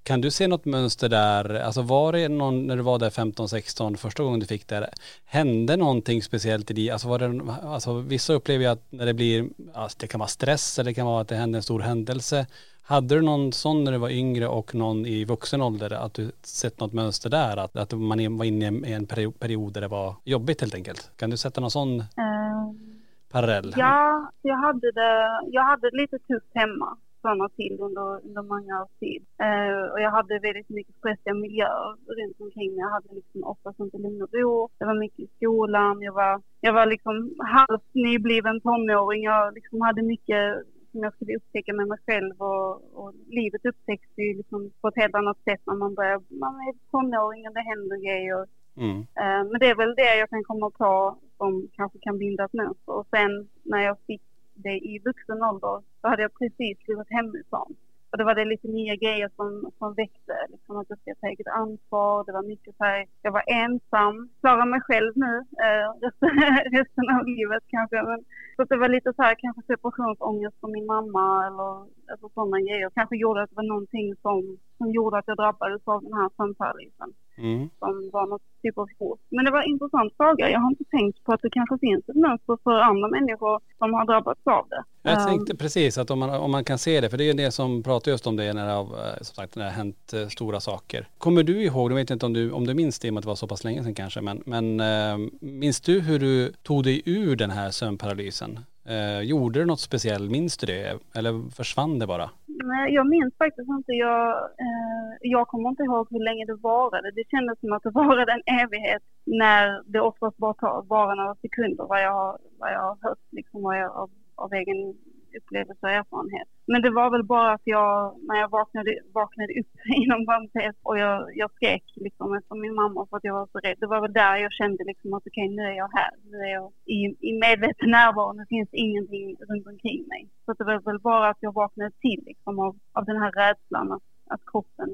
[0.02, 3.96] kan du se något mönster där, alltså var det någon, när du var där 15-16
[3.96, 4.90] första gången du fick det,
[5.24, 6.90] hände någonting speciellt i dig?
[6.90, 10.28] Alltså var det, alltså vissa upplever ju att när det blir, alltså det kan vara
[10.28, 12.46] stress eller det kan vara att det händer en stor händelse.
[12.82, 16.32] Hade du någon sån när du var yngre och någon i vuxen ålder, att du
[16.42, 17.56] sett något mönster där?
[17.56, 21.10] Att, att man var inne i en period, där det var jobbigt helt enkelt?
[21.16, 23.74] Kan du sätta någon sån ehm, parallell?
[23.76, 26.96] Ja, jag hade det, jag hade det lite tufft hemma.
[27.20, 29.22] Stanna till under, under många års tid.
[29.46, 32.80] Eh, och jag hade väldigt mycket stressiga miljöer runt omkring mig.
[32.86, 34.68] Jag hade liksom oftast inte lugn och ro.
[34.78, 36.02] Jag var mycket i skolan.
[36.02, 37.14] Jag var, jag var liksom
[37.56, 39.22] halvt nybliven tonåring.
[39.22, 40.44] Jag liksom hade mycket
[40.90, 45.02] som jag skulle upptäcka med mig själv och, och livet upptäcks ju liksom på ett
[45.02, 48.46] helt annat sätt när man börjar, man är tonåring och det händer grejer.
[48.76, 48.98] Mm.
[49.00, 52.52] Eh, men det är väl det jag kan komma på som kanske kan binda ett
[52.52, 52.92] mönster.
[52.92, 54.22] Och sen när jag fick
[54.62, 57.76] det i vuxen ålder så hade jag precis flyttat hemifrån.
[58.10, 60.36] Och det var det lite nya grejer som, som väckte.
[60.52, 62.24] Liksom att jag ska ta eget ansvar.
[62.24, 64.28] Det var mycket så här, jag var ensam.
[64.40, 65.34] Klarar mig själv nu
[65.64, 66.30] eh, resten,
[66.78, 68.02] resten av livet kanske.
[68.02, 68.20] Men,
[68.56, 71.70] så det var lite så här kanske separationsångest från min mamma eller
[72.12, 72.90] alltså, sådana grejer.
[72.94, 76.28] Kanske gjorde att det var någonting som, som gjorde att jag drabbades av den här
[76.36, 77.10] sömnparalysen.
[77.38, 77.70] Mm.
[77.78, 79.20] Som var något typ av hot.
[79.30, 80.50] Men det var en intressant fråga.
[80.50, 83.94] Jag har inte tänkt på att det kanske finns ett mönster för andra människor som
[83.94, 84.82] har drabbats av det.
[85.02, 87.32] Jag Um, tänkte precis att om man, om man kan se det, för det är
[87.32, 89.70] ju det som pratar just om det när det har, eh, som sagt, när det
[89.70, 91.08] har hänt eh, stora saker.
[91.18, 93.18] Kommer du ihåg, jag vet inte om du, om du minns det i och med
[93.18, 96.52] att det var så pass länge sedan kanske, men, men eh, minns du hur du
[96.62, 98.58] tog dig ur den här sömnparalysen?
[98.84, 100.98] Eh, gjorde du något speciellt, minns du det?
[101.14, 102.30] Eller försvann det bara?
[102.64, 103.92] Nej, jag minns faktiskt inte.
[103.92, 104.28] Jag,
[104.66, 107.10] eh, jag kommer inte ihåg hur länge det varade.
[107.10, 111.34] Det kändes som att det varade en evighet när det oftast bara tar bara några
[111.34, 114.94] sekunder vad jag har, vad jag har hört liksom, vad jag, av, av egen
[115.38, 116.48] upplevelse och erfarenhet.
[116.66, 119.72] Men det var väl bara att jag, när jag vaknade, vaknade upp
[120.02, 123.58] inom parentes och jag, jag skrek liksom efter min mamma för att jag var så
[123.58, 123.76] rädd.
[123.80, 126.10] Det var väl där jag kände liksom att okej, nu är jag här.
[126.30, 128.32] Nu är jag i, i medveten närvaro.
[128.32, 130.28] Nu finns ingenting runt omkring mig.
[130.44, 133.92] Så det var väl bara att jag vaknade till liksom av, av den här rädslan
[133.92, 134.90] att, att kroppen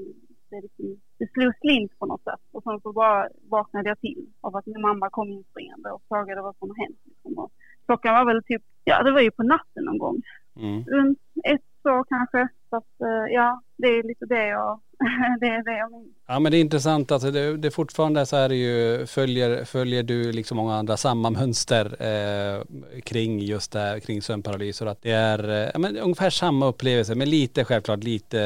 [0.50, 2.40] det, liksom, det slog slint på något sätt.
[2.52, 6.42] Och sen så bara vaknade jag till av att min mamma kom inspringande och frågade
[6.42, 7.00] vad som hänt.
[7.04, 7.38] Liksom.
[7.38, 7.52] Och
[7.86, 10.22] klockan var väl typ, ja det var ju på natten någon gång.
[10.56, 10.84] Mm.
[10.84, 12.48] Runt ett så kanske.
[12.70, 14.80] Så att eh, ja, det är lite det jag,
[15.40, 16.16] det är det jag minns.
[16.26, 20.02] Ja men det är intressant, alltså det, det fortfarande så är det ju, följer, följer
[20.02, 22.62] du liksom många andra samma mönster eh,
[23.00, 27.14] kring just det här, kring sömnparalys och att det är eh, men ungefär samma upplevelse,
[27.14, 28.40] men lite självklart lite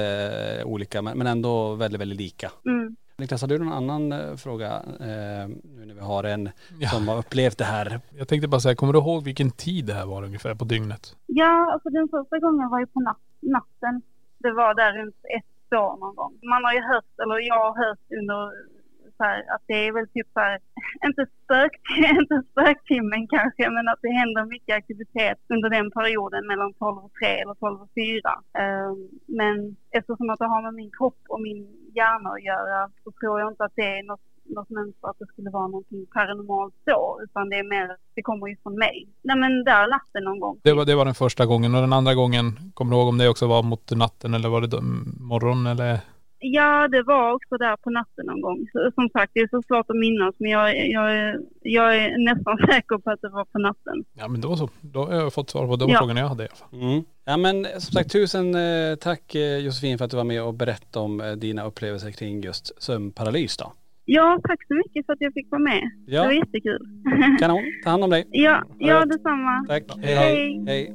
[0.61, 2.51] eh, olika men, men ändå väldigt, väldigt lika.
[2.66, 2.97] Mm.
[3.21, 6.49] Niklas, har du någon annan eh, fråga eh, nu när vi har en
[6.79, 6.89] Ja.
[6.89, 8.01] som har upplevt det här?
[8.18, 11.16] Jag tänkte bara säga, kommer du ihåg vilken tid det här var ungefär på dygnet?
[11.27, 14.03] Ja, alltså den första gången var ju på nat- natten.
[14.39, 16.33] Det var där runt ett år någon gång.
[16.43, 18.41] Man har ju hört, eller jag har hört under
[19.21, 20.59] så här, att det är väl typ så här,
[21.09, 21.75] inte, spök,
[22.21, 27.12] inte spöktimmen kanske, men att det händer mycket aktivitet under den perioden mellan 12 och
[27.21, 28.33] 3 eller 12 och 4.
[28.62, 28.99] Ehm,
[29.41, 29.57] men
[29.99, 31.61] eftersom att det har med min kropp och min
[31.99, 35.27] hjärna att göra så tror jag inte att det är något något mönster att det
[35.27, 39.09] skulle vara någonting paranormalt så, utan det är mer, det kommer ju från mig.
[39.23, 40.61] Nej men där natten någon gång.
[40.62, 42.45] Det var, det var den första gången och den andra gången,
[42.75, 46.01] kommer du ihåg om det också var mot natten eller var det mm, morgon eller?
[46.43, 48.59] Ja, det var också där på natten någon gång.
[48.95, 52.57] Som sagt, det är så svårt att minnas, men jag, jag, är- jag är nästan
[52.70, 54.05] säker på att det var på natten.
[54.18, 55.99] Ja men då så, då har jag fått svar på de Ja.
[55.99, 56.80] frågorna jag hade i alla fall.
[56.91, 57.05] Mm.
[57.24, 60.55] Ja men som sagt tusen eh, tack eh, Josefin för att du var med och
[60.55, 63.72] berättade om eh, dina upplevelser kring just sömnparalys då.
[64.05, 65.91] Ja, tack så mycket för att jag fick vara med.
[66.07, 66.20] Ja.
[66.20, 66.78] Det var jättekul.
[67.38, 68.24] Kanon, ta hand om dig.
[68.30, 69.64] ja, ja detsamma.
[69.68, 69.82] Tack.
[70.03, 70.64] Hej Hej.
[70.66, 70.95] hej.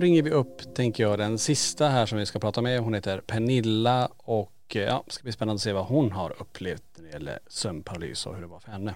[0.00, 2.80] Då ringer vi upp, tänker jag, den sista här som vi ska prata med.
[2.80, 6.34] Hon heter Pernilla och eh, ja, det ska bli spännande att se vad hon har
[6.40, 8.94] upplevt när det gäller sömnparalys och hur det var för henne.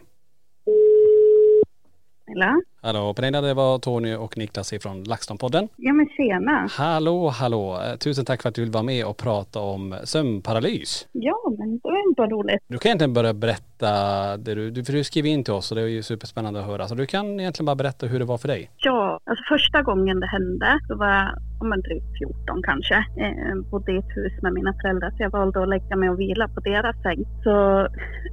[2.32, 2.54] Eller?
[2.82, 5.68] Hallå Pernilla, det var Tony och Niklas ifrån LaxTon-podden.
[5.76, 6.68] Ja men tjena.
[6.70, 7.80] Hallå, hallå.
[7.82, 11.08] Eh, Tusen tack för att du vill vara med och prata om sömnparalys.
[11.12, 12.62] Ja men det var inte roligt.
[12.66, 13.90] Du kan egentligen börja berätta,
[14.36, 16.66] det du, du, för du skrev in till oss och det är ju superspännande att
[16.66, 16.88] höra.
[16.88, 18.70] Så du kan egentligen bara berätta hur det var för dig.
[18.76, 21.28] Ja, alltså första gången det hände, då var jag
[21.60, 22.94] om en drygt 14 kanske.
[22.94, 26.20] Eh, bodde i ett hus med mina föräldrar så jag valde att lägga mig och
[26.20, 27.24] vila på deras säng.
[27.44, 27.54] Så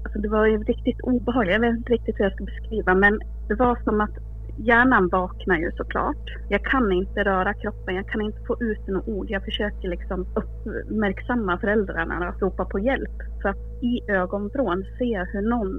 [0.04, 1.54] alltså, det var ju riktigt obehagligt.
[1.54, 3.20] Jag vet inte riktigt hur jag ska beskriva men
[3.52, 4.16] det var som att
[4.58, 6.26] hjärnan vaknar ju såklart.
[6.50, 9.26] Jag kan inte röra kroppen, jag kan inte få ut några ord.
[9.30, 13.18] Jag försöker liksom uppmärksamma föräldrarna och ropa på hjälp.
[13.42, 15.74] För att i ögonvrån se hur någon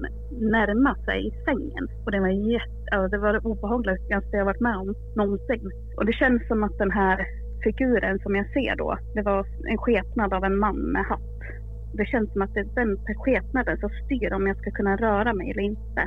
[0.57, 1.85] närmar sig sängen.
[2.05, 5.71] Och det var jätte, alltså det var det obehagligaste jag varit med om någonsin.
[5.97, 7.27] Och det känns som att den här
[7.65, 11.39] figuren som jag ser då, det var en skepnad av en man med hatt.
[11.95, 15.33] Det känns som att det är den skepnaden som styr om jag ska kunna röra
[15.33, 16.03] mig eller inte.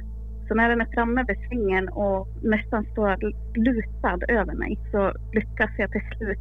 [0.48, 3.18] Så när den är framme vid sängen och nästan står
[3.58, 6.39] lutad över mig så lyckas jag till slut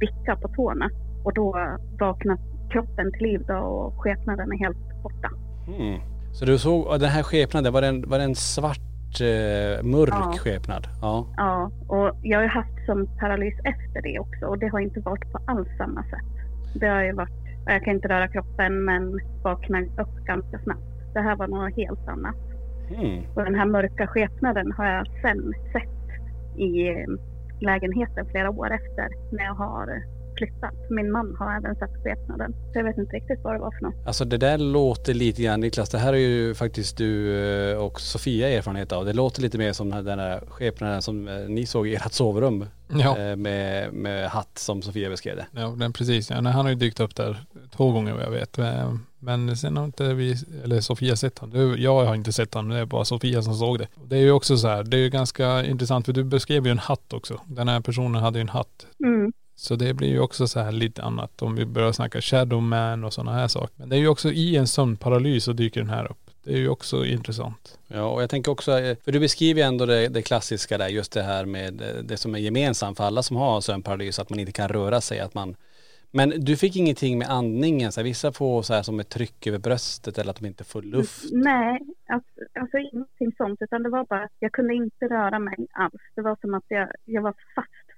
[0.00, 0.90] vicka på tårna.
[1.24, 2.38] Och då vaknar
[2.70, 5.30] kroppen till liv då och skepnaden är helt borta.
[5.78, 6.00] Mm.
[6.32, 10.08] Så du såg, den här skepnaden, var det en, var det en svart, eh, mörk
[10.10, 10.32] Ja.
[10.38, 10.86] skepnad?
[11.02, 11.26] Ja.
[11.36, 15.32] Ja, och jag har haft som paralys efter det också och det har inte varit
[15.32, 16.32] på alls samma sätt.
[16.74, 17.30] Det har ju varit,
[17.66, 21.14] jag kan inte röra kroppen men vaknar upp ganska snabbt.
[21.14, 22.36] Det här var något helt annat.
[22.90, 23.24] Mm.
[23.34, 27.06] Och den här mörka skepnaden har jag sen sett i eh,
[27.60, 30.02] lägenheten flera år efter när jag har
[30.46, 30.74] flyttat.
[30.90, 32.52] Min man har även sett skepnaden.
[32.72, 34.06] Så jag vet inte riktigt vad det var för något.
[34.06, 37.36] Alltså det där låter lite grann, Niklas, det här är ju faktiskt du
[37.70, 39.04] eh, och Sofia erfarenhet av.
[39.04, 42.64] Det låter lite mer som den där skepnaden som eh, ni såg i ert sovrum.
[42.94, 43.18] Ja.
[43.18, 45.46] eh, Med, med hatt som Sofia beskrev det.
[45.60, 46.30] Ja, den, precis.
[46.30, 47.36] Ja, han har ju dykt upp där
[47.76, 48.58] två gånger vad jag vet.
[49.18, 50.34] Men sen har inte vi,
[50.64, 51.40] eller Sofia sett.
[51.52, 53.86] Det- Jag har inte sett han, det är bara Sofia som såg det.
[54.08, 56.70] Det är ju också så här, det är ju ganska intressant för du beskrev ju
[56.72, 57.40] en hatt också.
[57.46, 58.86] Den här personen hade ju en hatt.
[59.04, 59.32] Mm.
[59.62, 63.04] Så det blir ju också så här lite annat om vi börjar snacka shadow man
[63.04, 63.74] och sådana här saker.
[63.76, 66.30] Men det är ju också i en sömnparalys så dyker den här upp.
[66.44, 67.78] Det är ju också intressant.
[67.88, 70.88] Ja och jag tänker också, eh, för du beskriver ju ändå det, det klassiska där,
[70.88, 74.30] just det här med eh, det som är gemensamt för alla som har sömnparalys, att
[74.30, 75.56] man inte kan röra sig, att man
[76.14, 79.46] men du fick ingenting med andningen, så här, vissa får så här som ett tryck
[79.46, 81.24] över bröstet eller att de inte får luft.
[81.32, 83.62] Nej, alltså, alltså ingenting sånt.
[83.62, 86.02] Utan det var bara att jag kunde inte röra mig alls.
[86.14, 87.34] Det var som att jag, jag var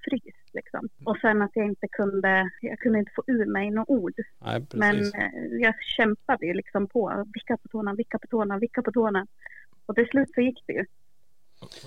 [0.05, 0.89] fastfryst liksom.
[1.05, 4.15] Och sen att jag inte kunde, jag kunde inte få ur mig några ord.
[4.45, 4.67] Nej.
[4.75, 7.25] Men eh, jag kämpade ju liksom på.
[7.35, 9.27] Vicka på tårna, vicka på tårna, vicka på tårna.
[9.87, 10.85] Och till slut så gick det ju.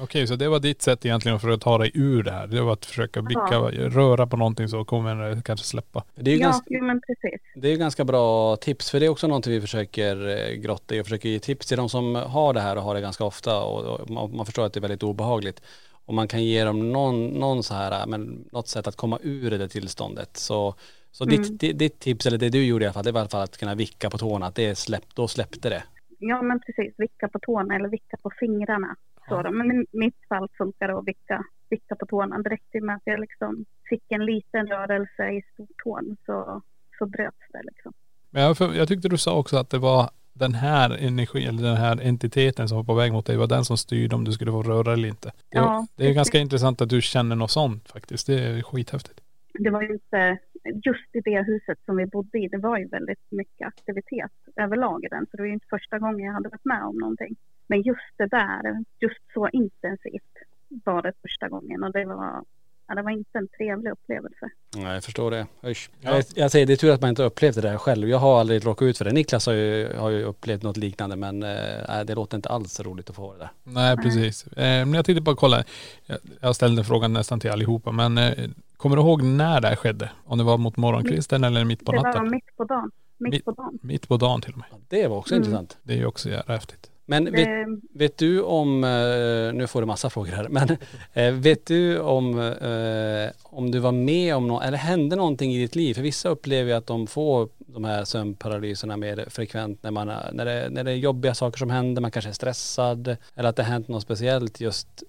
[0.01, 2.47] Okej, så det var ditt sätt egentligen för att ta dig ur det här.
[2.47, 3.71] Det var att försöka blicka, Ja.
[3.71, 6.03] röra på någonting så kommer det kanske släppa.
[6.15, 7.41] Det är ju ja, ganska, jo, men precis.
[7.55, 11.01] Det är ganska bra tips för det är också någonting vi försöker eh, grotta i
[11.01, 13.63] och försöker ge tips till de som har det här och har det ganska ofta
[13.63, 15.61] och, och man, man förstår att det är väldigt obehagligt.
[16.07, 19.49] Och man kan ge dem någon, någon så här, men något sätt att komma ur
[19.51, 20.37] det tillståndet.
[20.37, 20.75] Så,
[21.11, 21.35] så Mm.
[21.41, 23.43] ditt, ditt, tips, eller det du gjorde i alla fall, det var i alla fall
[23.43, 25.83] att kunna vicka på tårna, att det släpp, då släppte det.
[26.19, 26.93] Ja, men precis.
[26.97, 28.95] Vicka på tårna eller vicka på fingrarna.
[29.29, 29.51] Så då.
[29.51, 32.37] Men i mitt fall funkar det att vicka, vicka på tårna.
[32.37, 36.61] Det räckte med att jag liksom fick en liten rörelse i stortån så,
[36.99, 37.93] så bröts det liksom.
[38.29, 41.63] Men jag, för, jag tyckte du sa också att det var den här energin, eller
[41.63, 44.31] den här entiteten som var på väg mot dig, var den som styrde om du
[44.31, 45.31] skulle få röra eller inte.
[45.49, 48.27] Det, Ja, det är ganska intressant att du känner något sånt faktiskt.
[48.27, 49.19] Det är skithäftigt.
[49.59, 52.87] Det var ju inte, just i det huset som vi bodde i, det var ju
[52.87, 55.25] väldigt mycket aktivitet överlag i den.
[55.25, 57.35] Så det var ju inte första gången jag hade varit med om någonting.
[57.67, 60.35] Men just det där, just så intensivt
[60.69, 62.43] var det första gången och det var,
[62.87, 64.49] ja, det var inte en trevlig upplevelse.
[64.75, 65.47] Nej, jag förstår det.
[65.63, 65.89] Usch.
[66.01, 68.09] Jag, jag säger det är tur att man inte har upplevt det där själv.
[68.09, 69.11] Jag har aldrig råkat ut för det.
[69.11, 73.09] Niklas har ju, har ju upplevt något liknande men eh, det låter inte alls roligt
[73.09, 73.49] att få det där.
[73.63, 74.47] Nej, precis.
[74.47, 75.63] Eh, men jag tänkte bara kolla.
[76.05, 78.33] Jag, jag ställde frågan nästan till allihopa, men eh,
[78.77, 80.11] kommer du ihåg när det här skedde?
[80.25, 82.23] Om det var mot morgonkvisten eller mitt på det natten?
[82.23, 82.91] var mitt på dagen.
[83.19, 83.79] Mitt, Mitt- på dagen.
[83.81, 84.67] Mitt på dagen till och med.
[84.87, 85.43] Det var också Mm.
[85.43, 85.77] intressant.
[85.83, 86.91] Det är ju också jävla häftigt.
[87.09, 87.47] Men vet,
[87.93, 90.69] vet du om, eh, nu får du massa frågor här, men
[91.13, 95.57] eh, vet du om, eh, om du var med om något, eller hände någonting i
[95.59, 95.93] ditt liv?
[95.93, 100.31] För vissa upplever ju att de får de här sömnparalyserna mer frekvent när, man, är-
[100.33, 103.55] när, det, när det är jobbiga saker som händer, man kanske är stressad eller att
[103.55, 105.03] det hänt något speciellt just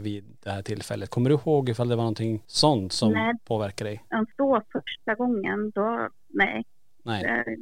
[0.00, 1.10] vid det här tillfället.
[1.10, 3.34] Kommer du ihåg ifall det var någonting sånt som Nej.
[3.44, 4.04] påverkar dig?
[4.36, 6.64] Då första gången, då, nej.
[7.02, 7.22] Nej.
[7.22, 7.56] Det,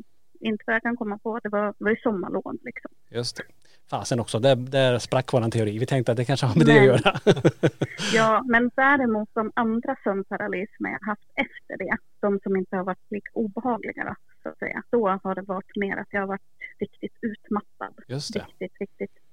[0.49, 1.39] inte vad jag kan komma på.
[1.43, 2.91] Det var, det var ju sommarlov liksom.
[3.11, 3.43] Just det.
[3.91, 5.78] Fasen också, där, där sprack våran teori.
[5.78, 6.91] Vi tänkte att det kanske har med det Nej.
[6.91, 7.20] att göra.
[8.14, 13.11] Ja, men däremot de andra sömnparalysmer jag haft efter det, de som inte har varit
[13.11, 16.51] lika obehagliga då, så att säga, då har det varit mer att jag har varit
[16.78, 17.95] riktigt utmattad.
[18.09, 18.41] Just det.
[18.41, 19.26] Riktigt, riktigt.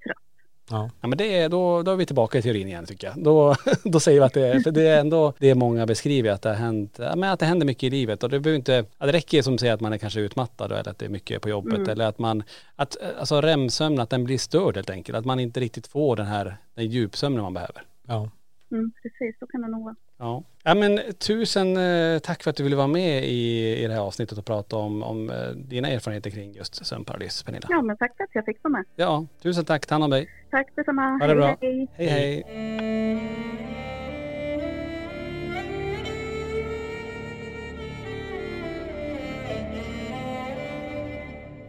[0.74, 0.89] Ja.
[1.01, 3.24] Ja men det är, då, då är vi tillbaka i teorin igen tycker jag.
[3.24, 6.41] Då, då säger vi att det är, för det är ändå det många beskriver att
[6.41, 8.86] det har hänt, ja, men att det händer mycket i livet och det behöver inte,
[8.97, 11.49] det räcker som säger att man är kanske utmattad eller att det är mycket på
[11.49, 11.89] jobbet Mm.
[11.89, 12.43] eller att man,
[12.76, 15.17] att alltså REM-sömn, att den blir störd helt enkelt.
[15.17, 17.84] Att man inte riktigt får den här, den djupsömnen man behöver.
[18.07, 18.30] Ja.
[18.74, 19.95] Mm, precis, så kan det nog vara.
[20.17, 20.43] Ja.
[20.63, 24.01] ja men tusen eh, tack för att du ville vara med i, i det här
[24.01, 27.67] avsnittet och prata om, om eh, dina erfarenheter kring just sömnparalys, Pernilla.
[27.69, 28.86] Ja, men tack för att jag fick vara med.
[28.95, 30.30] Ja, tusen tack, ta hand om dig.
[30.51, 31.01] Tack detsamma.
[31.01, 31.57] Ha det bra.
[31.61, 31.88] hej.
[31.97, 33.72] Hej hej.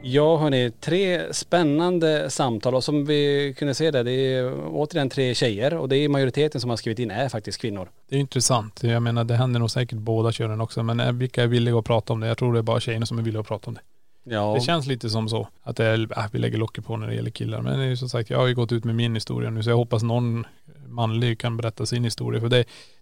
[0.06, 5.34] Ja hörni, tre spännande samtal och som vi kunde se där, det är återigen tre
[5.34, 7.88] tjejer och det är majoriteten som har skrivit in är faktiskt kvinnor.
[8.08, 8.82] Det är intressant.
[8.82, 10.82] Jag menar det händer nog säkert båda könen också.
[10.82, 12.26] Men eh, vilka är villiga att prata om det?
[12.26, 13.80] Jag tror det är bara tjejerna som är villiga att prata om det.
[14.24, 14.54] Ja.
[14.54, 15.48] Det känns lite som så.
[15.62, 17.62] Att det är, äh, vi lägger locket på när det gäller killar.
[17.62, 19.62] Men det är ju som sagt, jag har ju gått ut med min historia nu
[19.62, 20.46] så jag hoppas någon
[20.88, 22.40] manlig kan berätta sin historia.
[22.40, 22.56] För det,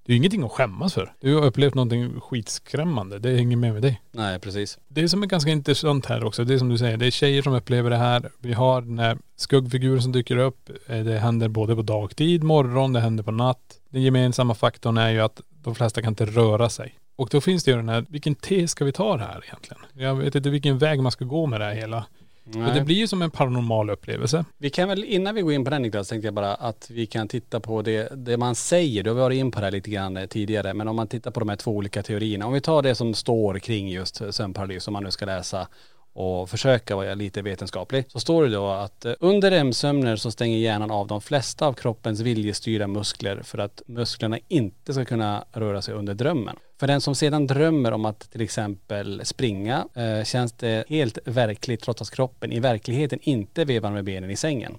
[0.05, 1.13] det är ju ingenting att skämmas för.
[1.21, 3.19] Du har upplevt någonting skitskrämmande.
[3.19, 4.01] Det hänger med med dig.
[4.13, 4.79] Nej precis.
[4.89, 7.43] Det som är ganska intressant här också, det är som du säger, det är tjejer
[7.43, 8.31] som upplever det här.
[8.39, 10.71] Vi har den här skuggfiguren som dyker upp.
[10.87, 13.79] Eh, Det händer både på dagtid, morgon, det händer på natt.
[13.91, 16.95] Den gemensamma faktorn är ju att de flesta kan inte röra sig.
[17.17, 19.83] Och då finns det ju den här, vilken te ska vi ta det här egentligen?
[19.93, 22.05] Jag vet inte vilken väg man ska gå med det här hela.
[22.45, 22.75] Nej.
[22.75, 24.45] det blir ju som en paranormal upplevelse.
[24.59, 27.07] Vi kan väl, innan vi går in på den Niklas, tänkte jag bara att vi
[27.07, 29.03] kan titta på det, det man säger.
[29.03, 31.41] Du har varit in på det här lite grann tidigare, men om man tittar på
[31.41, 32.47] de här två olika teorierna.
[32.47, 35.69] Om vi tar det som står kring just sömnparalys, om man nu ska läsa
[36.13, 40.59] och försöka vara lite vetenskaplig, så står det då att eh, under REM-sömner så stänger
[40.59, 45.83] hjärnan av de flesta av kroppens viljestyrda muskler för att musklerna inte ska kunna röra
[45.83, 46.57] sig under drömmen.
[46.83, 51.81] För den som sedan drömmer om att till exempel springa eh, känns det helt verkligt
[51.81, 54.79] trots att kroppen i verkligheten inte vevar med benen i sängen.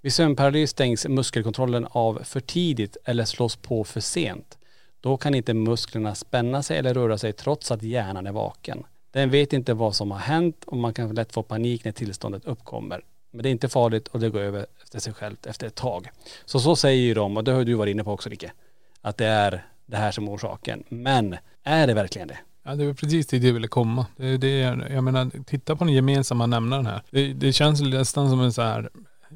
[0.00, 4.58] Vid sömnparalys stängs muskelkontrollen av för tidigt eller slås på för sent.
[5.00, 8.84] Då kan inte musklerna spänna sig eller röra sig trots att hjärnan är vaken.
[9.10, 12.44] Den vet inte vad som har hänt och man kan lätt få panik när tillståndet
[12.44, 13.04] uppkommer.
[13.30, 16.10] Men det är inte farligt och det går över efter sig självt efter ett tag.
[16.44, 18.52] Så så säger ju de och det har du varit inne på också Ricke.
[19.00, 20.82] Att det är det här som orsaken.
[20.88, 22.38] Men är det verkligen det?
[22.64, 24.06] Ja det var precis dit jag ville komma.
[24.16, 24.58] Det, det,
[24.90, 27.02] jag menar, titta på den gemensamma nämnaren här.
[27.10, 28.90] Det, det känns nästan som en så här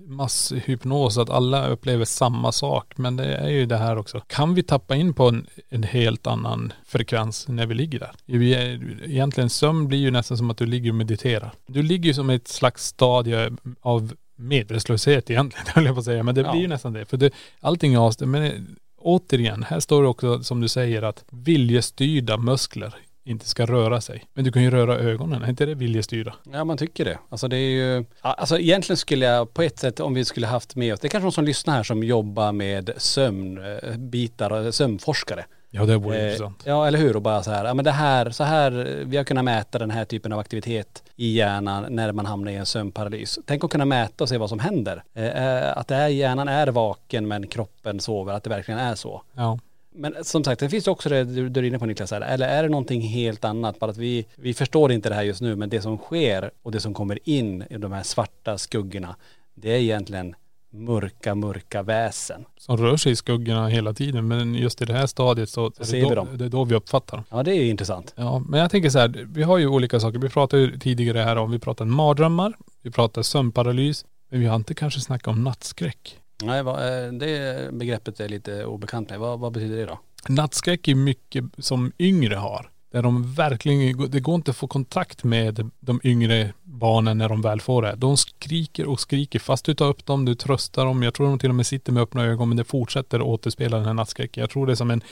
[0.06, 2.92] masshypnos, att alla upplever samma sak.
[2.98, 4.20] Men det är ju det här också.
[4.26, 8.10] Kan vi tappa in på en, en helt annan frekvens när vi ligger där?
[8.26, 11.52] Vi är, egentligen sömn blir ju nästan som att du ligger och mediterar.
[11.66, 13.50] Du ligger ju som ett slags stadie
[13.80, 16.22] av medvetslöshet egentligen, höll jag på att säga.
[16.22, 16.50] Men det Ja.
[16.52, 17.04] blir ju nästan det.
[17.04, 17.30] För det,
[17.60, 18.30] allting är avstämt.
[18.30, 22.94] Men återigen, här står det också som du säger att viljestyrda muskler
[23.24, 24.24] inte ska röra sig.
[24.34, 26.34] Men du kan ju röra ögonen, är inte det viljestyrda?
[26.52, 27.18] Ja man tycker det.
[27.28, 30.76] Alltså det är ju, alltså egentligen skulle jag på ett sätt om vi skulle haft
[30.76, 35.44] med oss, det är kanske någon som lyssnar här som jobbar med sömnbitar eh, sömnforskare.
[35.76, 36.62] Ja det vore Eh, intressant.
[36.64, 39.24] Ja eller hur och bara så här, ja men det här, så här, vi har
[39.24, 43.38] kunnat mäta den här typen av aktivitet i hjärnan när man hamnar i en sömnparalys.
[43.46, 45.04] Tänk att kunna mäta och se vad som händer.
[45.14, 48.94] Eh, eh, att det här hjärnan är vaken men kroppen sover, att det verkligen är
[48.94, 49.22] så.
[49.34, 49.58] Ja.
[49.96, 52.48] Men som sagt, det finns också det du, du är inne på Niklas, här, eller
[52.48, 53.78] är det någonting helt annat?
[53.78, 56.72] Bara att vi, vi förstår inte det här just nu, men det som sker och
[56.72, 59.16] det som kommer in i de här svarta skuggorna,
[59.54, 60.34] det är egentligen
[60.74, 62.44] mörka, mörka väsen.
[62.58, 64.28] Som rör sig i skuggorna hela tiden.
[64.28, 66.28] Men just i det här stadiet så, är ser det, vi då, dem.
[66.38, 67.24] det är då vi uppfattar dem.
[67.30, 68.14] Ja det är intressant.
[68.16, 70.18] Ja, men jag tänker så här, vi har ju olika saker.
[70.18, 74.56] Vi pratade ju tidigare här om, vi pratade mardrömmar, vi pratade sömnparalys, men vi har
[74.56, 76.18] inte kanske snackat om nattskräck.
[76.42, 79.18] Nej, eh, det begreppet är lite obekant med.
[79.18, 79.98] Vad, vad betyder det då?
[80.28, 82.70] Nattskräck är mycket som yngre har.
[82.94, 87.42] Där de verkligen, det går inte att få kontakt med de yngre barnen när de
[87.42, 87.94] väl får det.
[87.96, 91.02] De skriker och skriker fast du tar upp dem, du tröstar dem.
[91.02, 93.76] Jag tror de till och med sitter med öppna ögon men det fortsätter att återspela
[93.76, 94.40] den här nattskräcken.
[94.40, 95.02] Jag tror det är som en,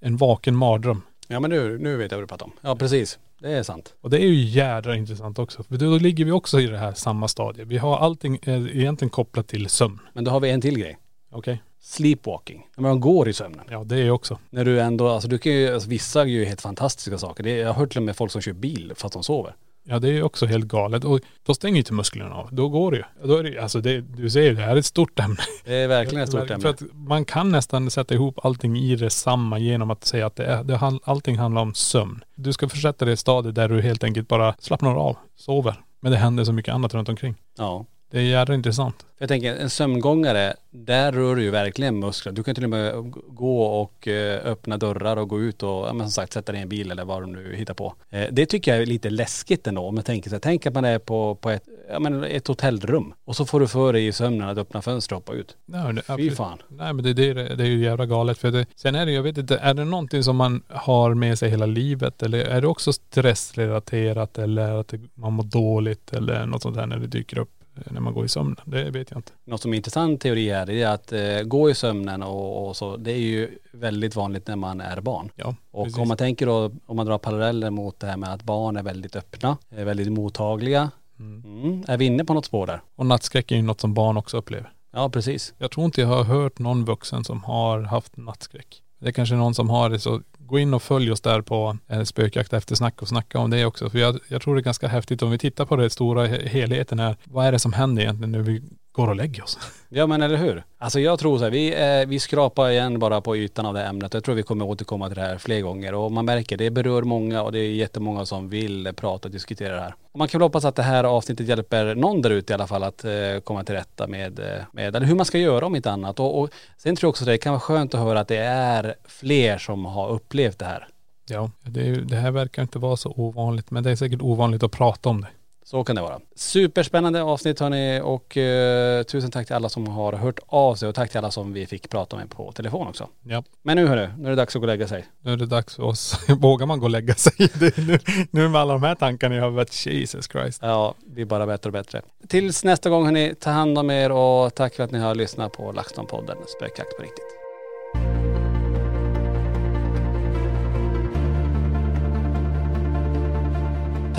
[0.00, 1.02] en vaken mardröm.
[1.28, 2.52] Ja men nu, nu vet jag vad du pratar om.
[2.60, 3.18] Ja precis.
[3.40, 3.94] det är sant.
[4.00, 5.62] Och det är ju jädra intressant också.
[5.62, 7.64] För då ligger vi också i det här samma stadie.
[7.64, 9.98] Vi har allting eh, egentligen kopplat till sömn.
[10.12, 10.98] Men då har vi en till grej.
[11.30, 11.62] Okej?
[11.80, 12.66] Sleepwalking.
[12.76, 13.64] Man går i sömnen.
[13.70, 14.38] Ja det är också.
[14.50, 17.42] När du ändå, alltså du kan ju, alltså, vissa gör ju helt fantastiska saker.
[17.44, 19.54] Det, jag har hört till och med folk som kör bil fast de sover.
[19.84, 21.04] Ja det är ju också helt galet.
[21.04, 22.48] Och då stänger ju inte musklerna av.
[22.52, 23.04] Då går det ju.
[23.28, 25.36] Då är det, alltså det, du ser ju, det här är ett stort ämne.
[25.64, 26.68] Det är verkligen ett stort För ämne.
[26.68, 30.44] att man kan nästan sätta ihop allting i det samma genom att säga att det
[30.44, 32.24] är, det, hand- allting handlar om sömn.
[32.34, 35.74] Du ska försätta dig i ett stadie där du helt enkelt bara slappnar av, sover.
[36.00, 37.34] Men det händer så mycket annat runt omkring.
[37.58, 37.86] Ja.
[38.10, 39.06] Det är jävla intressant.
[39.18, 42.32] Jag tänker en sömngångare, där rör du ju verkligen muskler.
[42.32, 42.92] Du kan till och med
[43.28, 46.58] gå och eh, öppna dörrar och gå ut och, ja, men som sagt, sätta dig
[46.58, 47.94] i en bil eller vad du nu hittar på.
[48.10, 50.74] Eh, Det tycker jag är lite läskigt ändå om jag tänker så här, tänk att
[50.74, 54.06] man är på, på ett, ja, men ett hotellrum och så får du för dig
[54.06, 55.56] i sömnen att öppna fönster och hoppa ut.
[55.66, 56.36] Nej, det, Fy absolut.
[56.36, 56.58] fan.
[56.68, 58.38] Nej men det, det, är- det är ju jävla galet.
[58.38, 61.38] För det, sen är det, jag vet inte, är det någonting som man har med
[61.38, 62.22] sig hela livet?
[62.22, 66.98] Eller är det också stressrelaterat eller att man mår dåligt eller något sånt där när
[66.98, 67.50] det dyker upp
[67.90, 68.56] när man går i sömnen?
[68.64, 69.32] Det vet jag inte.
[69.44, 72.96] Något som är intressant teori här är att eh, gå i sömnen och, och så,
[72.96, 75.30] det är ju väldigt vanligt när man är barn.
[75.34, 75.98] Ja, Och precis.
[75.98, 78.82] om man tänker då, om man drar paralleller mot det här med att barn är
[78.82, 80.90] väldigt öppna, är väldigt mottagliga.
[81.18, 81.84] Mm.
[81.88, 82.80] Är vi inne på något spår där?
[82.96, 84.72] Och nattskräck är ju något som barn också upplever.
[84.92, 85.54] Ja precis.
[85.58, 88.82] Jag tror inte jag har hört någon vuxen som har haft nattskräck.
[89.00, 91.76] Det är kanske någon som har det så gå in och följ oss där på
[91.88, 93.90] eh, spökjakt efter snack och snacka om det också.
[93.90, 96.98] För jag, jag tror det är ganska häftigt om vi tittar på det stora helheten
[96.98, 97.16] här.
[97.24, 98.62] Vad är det som händer egentligen när vi
[98.92, 99.58] går och lägger oss?
[99.88, 100.64] Ja men eller hur?
[100.78, 103.80] Alltså jag tror så här, vi, eh, vi skrapar igen bara på ytan av det
[103.80, 104.14] här ämnet.
[104.14, 107.02] Jag tror vi kommer återkomma till det här fler gånger och man märker det berör
[107.02, 109.94] många och det är jättemånga som vill prata och diskutera det här.
[110.12, 112.66] Och man kan väl hoppas att det här avsnittet hjälper någon där ute i alla
[112.66, 113.12] fall att eh,
[113.44, 116.20] komma till rätta med, eh, med eller hur man ska göra om inte annat.
[116.20, 118.36] Och, och sen tror jag också att det kan vara skönt att höra att det
[118.44, 120.88] är fler som har upplevt det här.
[121.28, 124.62] Ja, det, är, det här verkar inte vara så ovanligt men det är säkert ovanligt
[124.62, 125.28] att prata om det.
[125.70, 126.20] Så kan det vara.
[126.34, 130.94] Superspännande avsnitt hörni och eh, tusen tack till alla som har hört av sig och
[130.94, 133.08] tack till alla som vi fick prata med på telefon också.
[133.22, 133.44] Ja.
[133.62, 135.04] Men nu hörru, nu är det dags att gå och lägga sig.
[135.20, 136.28] Nu är det dags för oss.
[136.28, 137.32] Vågar man gå och lägga sig?
[137.60, 137.98] Det, nu,
[138.30, 140.58] nu med alla de här tankarna jag har varit, Jesus Christ.
[140.62, 142.02] Ja, vi bara bättre och bättre.
[142.28, 145.52] Tills nästa gång hörni, ta hand om er och tack för att ni har lyssnat
[145.52, 147.39] på LaxTon-podden Spökjakt på riktigt.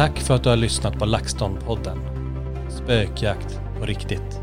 [0.01, 1.97] Tack för att du har lyssnat på LaxTon-podden.
[2.69, 4.41] Spökjakt på riktigt.